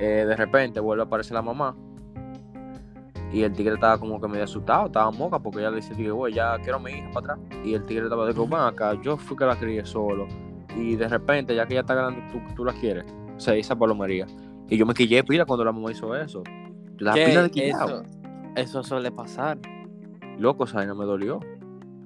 [0.00, 1.76] eh, de repente, vuelve a aparecer la mamá.
[3.32, 6.12] Y el tigre estaba como que medio asustado, estaba moca, porque ella le dice, tigre,
[6.12, 7.38] güey, ya quiero a mi hija para atrás.
[7.64, 10.26] Y el tigre estaba de ven acá, yo fui que la crié solo.
[10.74, 13.04] Y de repente, ya que ella está grande, tú, tú la quieres.
[13.36, 14.26] O sea, esa palomería.
[14.68, 16.42] Y yo me quillé pila cuando la mamá hizo eso.
[16.98, 17.26] La ¿Qué?
[17.26, 18.02] pila de quillado.
[18.02, 18.12] eso,
[18.56, 19.58] eso suele pasar.
[20.38, 21.40] Loco, esa vaina me dolió.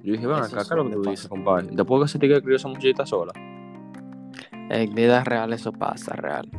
[0.03, 1.67] Yo dije, ven acá, ¿qué es lo que tú dices, compadre?
[1.71, 3.31] Después que ese tigre crió esa muchachita sola.
[4.71, 6.49] En vida real eso pasa, real.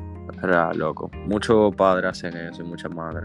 [0.43, 1.11] Real, loco.
[1.27, 3.25] Muchos padres hacen eso y muchas madres.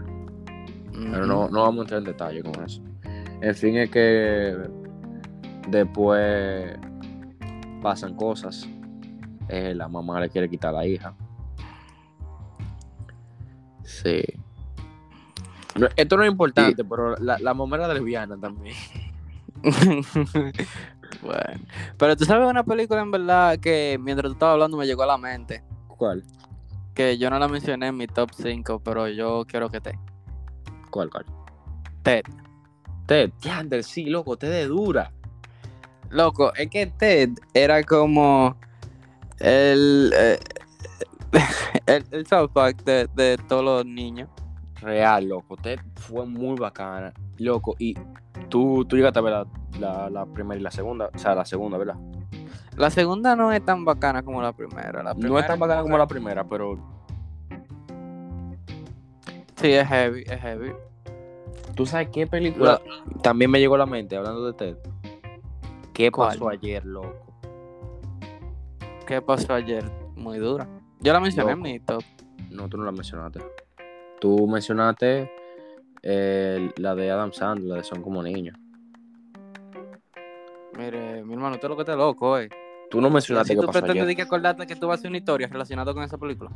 [0.92, 2.82] Pero no, no vamos a entrar en detalle con eso.
[3.42, 4.56] En fin, es que
[5.68, 6.74] después
[7.82, 8.66] pasan cosas.
[9.50, 11.14] Eh, la mamá le quiere quitar a la hija.
[13.84, 14.22] Sí.
[15.78, 18.74] No, esto no es importante, pero la, la mamá era lesbiana también.
[21.22, 21.60] bueno.
[21.96, 25.06] Pero tú sabes una película en verdad que mientras tú estabas hablando me llegó a
[25.06, 25.62] la mente.
[25.86, 26.24] ¿Cuál?
[26.94, 29.98] Que yo no la mencioné en mi top 5, pero yo quiero que te.
[30.90, 31.26] ¿Cuál, cuál?
[32.02, 32.22] Ted.
[33.06, 33.30] Ted.
[33.40, 35.12] Yander, sí, loco, Ted es dura.
[36.10, 38.56] Loco, es que Ted era como
[39.38, 40.38] el, eh,
[41.86, 44.28] el, el South Park de, de todos los niños.
[44.80, 45.56] Real, loco.
[45.56, 47.12] Ted fue muy bacana.
[47.38, 47.94] Loco, y
[48.48, 49.46] tú, tú llegaste a ver la,
[49.78, 51.10] la, la primera y la segunda.
[51.14, 51.96] O sea, la segunda, ¿verdad?
[52.76, 55.02] La segunda no es tan bacana como la primera.
[55.02, 56.78] La No es tan bacana como la primera, pero
[59.56, 60.72] Sí, es heavy, es heavy.
[61.74, 62.80] ¿tú sabes qué película
[63.22, 64.76] también me llegó a la mente hablando de Ted?
[65.92, 66.30] ¿Qué ¿Cuál?
[66.30, 67.14] pasó ayer, loco?
[69.06, 69.84] ¿Qué pasó ayer?
[70.16, 70.68] Muy dura.
[71.00, 72.02] Yo la mencioné en mi top.
[72.50, 73.40] No, tú no la mencionaste.
[74.20, 75.30] Tú mencionaste
[76.02, 78.56] eh, la de Adam Sandler, la de Son como niños.
[80.78, 82.48] Mire, mi hermano, usted lo que está loco, eh.
[82.90, 84.06] Tú no mencionaste Si qué tú pasó pretendes ayer.
[84.06, 86.50] de que acordarte que tú vas a hacer una historia relacionada con esa película.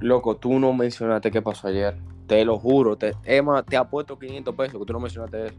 [0.00, 1.96] Loco, tú no mencionaste qué pasó ayer.
[2.26, 2.96] Te lo juro.
[2.96, 5.56] Te, Emma, te apuesto 500 pesos que tú no mencionaste eso.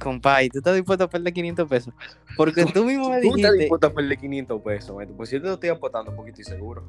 [0.00, 1.94] Compay, tú estás dispuesto a perder 500 pesos.
[2.36, 5.16] Porque tú mismo me Tú estás dijiste, dispuesto a perder 500 pesos, maestro.
[5.16, 6.84] Pues yo te lo estoy apostando un poquito y seguro.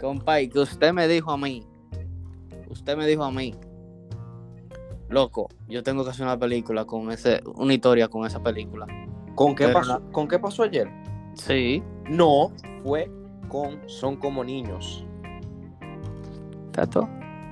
[0.00, 1.66] compay, que usted me dijo a mí.
[2.68, 3.54] Usted me dijo a mí.
[5.12, 8.86] Loco, yo tengo que hacer una película con ese, una historia con esa película.
[9.34, 10.88] ¿Con qué, Pero pasó, ¿Con qué pasó ayer?
[11.34, 12.50] Sí, No,
[12.82, 13.10] fue
[13.48, 15.04] con Son como niños.
[16.68, 17.06] exacto.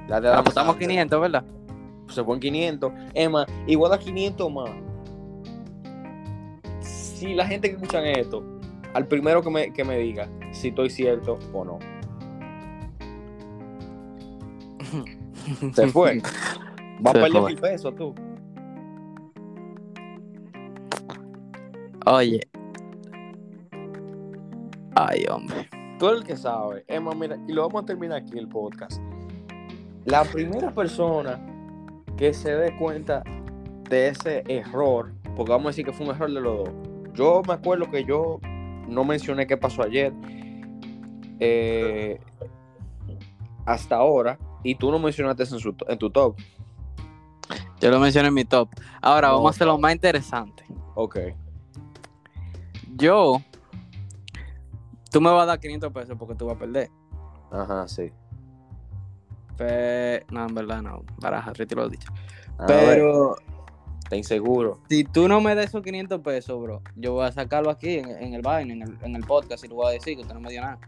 [0.09, 0.89] La de La apostamos Sandler.
[0.89, 1.45] 500, ¿verdad?
[2.09, 2.93] Se fue en 500.
[3.13, 4.71] Emma, igual a 500 más.
[6.81, 8.43] Si la gente que escuchan esto,
[8.95, 11.79] al primero que me, que me diga si estoy cierto o no.
[15.75, 16.23] Se fue.
[17.07, 18.14] Va a perder mil pesos tú.
[22.07, 22.40] Oye.
[24.96, 25.68] Ay, hombre.
[25.98, 26.84] Tú eres el que sabe.
[26.88, 29.01] Emma, mira, y lo vamos a terminar aquí el podcast.
[30.07, 31.38] La primera persona
[32.16, 33.22] que se dé cuenta
[33.88, 36.70] de ese error, porque vamos a decir que fue un error de los dos.
[37.14, 38.40] Yo me acuerdo que yo
[38.88, 40.12] no mencioné qué pasó ayer.
[41.38, 42.18] eh,
[43.66, 44.38] hasta ahora.
[44.62, 46.36] Y tú no mencionaste eso en, su- en tu top.
[47.81, 48.68] Yo lo mencioné en mi top.
[49.01, 50.64] Ahora No, vamos a hacer lo más interesante.
[50.95, 51.18] Ok.
[52.97, 53.41] Yo.
[55.11, 56.91] Tú me vas a dar 500 pesos porque tú vas a perder.
[57.51, 58.12] Ajá, sí.
[59.57, 61.03] Pe- No, en verdad no.
[61.20, 62.12] Baraja, retiro lo dicho.
[62.66, 63.37] Pero
[64.05, 64.81] Está inseguro.
[64.89, 68.11] si tú no me das esos 500 pesos, bro, yo voy a sacarlo aquí en,
[68.11, 70.35] en el vaina, en el, en el podcast y lo voy a decir que usted
[70.35, 70.78] no me dio nada.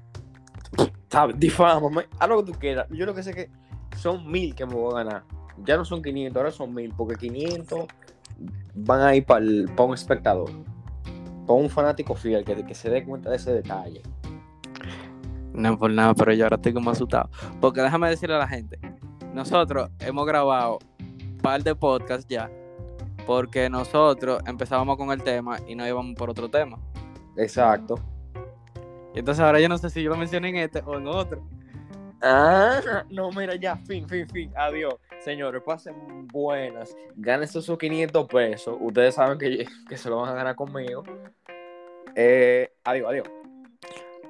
[1.36, 2.06] Difámame.
[2.18, 2.86] Haz lo que tú quieras.
[2.90, 3.50] Yo lo que sé es que
[3.96, 5.24] son mil que me voy a ganar.
[5.64, 6.92] Ya no son 500, ahora son mil.
[6.96, 7.86] Porque 500
[8.74, 10.50] van a ir para un espectador.
[11.46, 14.02] Para un fanático fiel que, que se dé cuenta de ese detalle.
[15.52, 17.28] No por nada, pero yo ahora estoy como asustado.
[17.60, 18.78] Porque déjame decirle a la gente,
[19.34, 22.50] nosotros hemos grabado un par de podcasts ya,
[23.26, 26.78] porque nosotros empezábamos con el tema y no íbamos por otro tema.
[27.36, 27.96] Exacto.
[29.14, 31.42] Y entonces ahora yo no sé si yo lo mencioné en este o en otro.
[32.22, 34.52] Ah, no, mira, ya, fin, fin, fin.
[34.56, 34.94] Adiós.
[35.24, 36.96] Señores, pasen buenas.
[37.16, 38.76] Ganen esos 500 pesos.
[38.80, 41.02] Ustedes saben que, que se lo van a ganar conmigo.
[42.14, 43.28] Eh, adiós, adiós.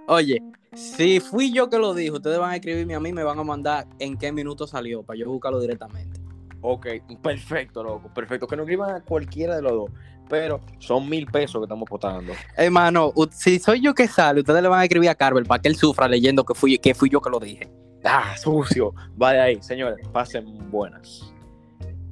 [0.08, 0.42] Oye,
[0.74, 3.44] si fui yo que lo dije, ustedes van a escribirme a mí, me van a
[3.44, 6.20] mandar en qué minuto salió para yo buscarlo directamente.
[6.62, 6.86] Ok,
[7.22, 8.08] perfecto, loco.
[8.14, 8.46] Perfecto.
[8.46, 9.90] Que no escriban a cualquiera de los dos.
[10.28, 12.32] Pero son mil pesos que estamos votando.
[12.56, 15.68] Hermano, si soy yo que sale, ustedes le van a escribir a Carvel para que
[15.68, 17.68] él sufra leyendo que fui, que fui yo que lo dije.
[18.04, 18.94] Ah, sucio.
[19.20, 20.06] Va de ahí, señores.
[20.08, 21.32] Pasen buenas.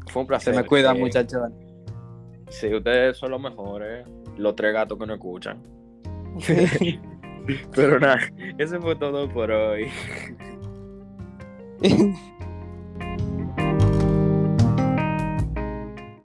[0.09, 0.55] Fue un Se placer.
[0.55, 1.41] me cuidan, Eh, muchachos.
[2.49, 4.07] Sí, ustedes son los mejores.
[4.37, 5.63] Los tres gatos que no escuchan.
[7.75, 8.21] Pero nada,
[8.59, 9.89] eso fue todo por hoy.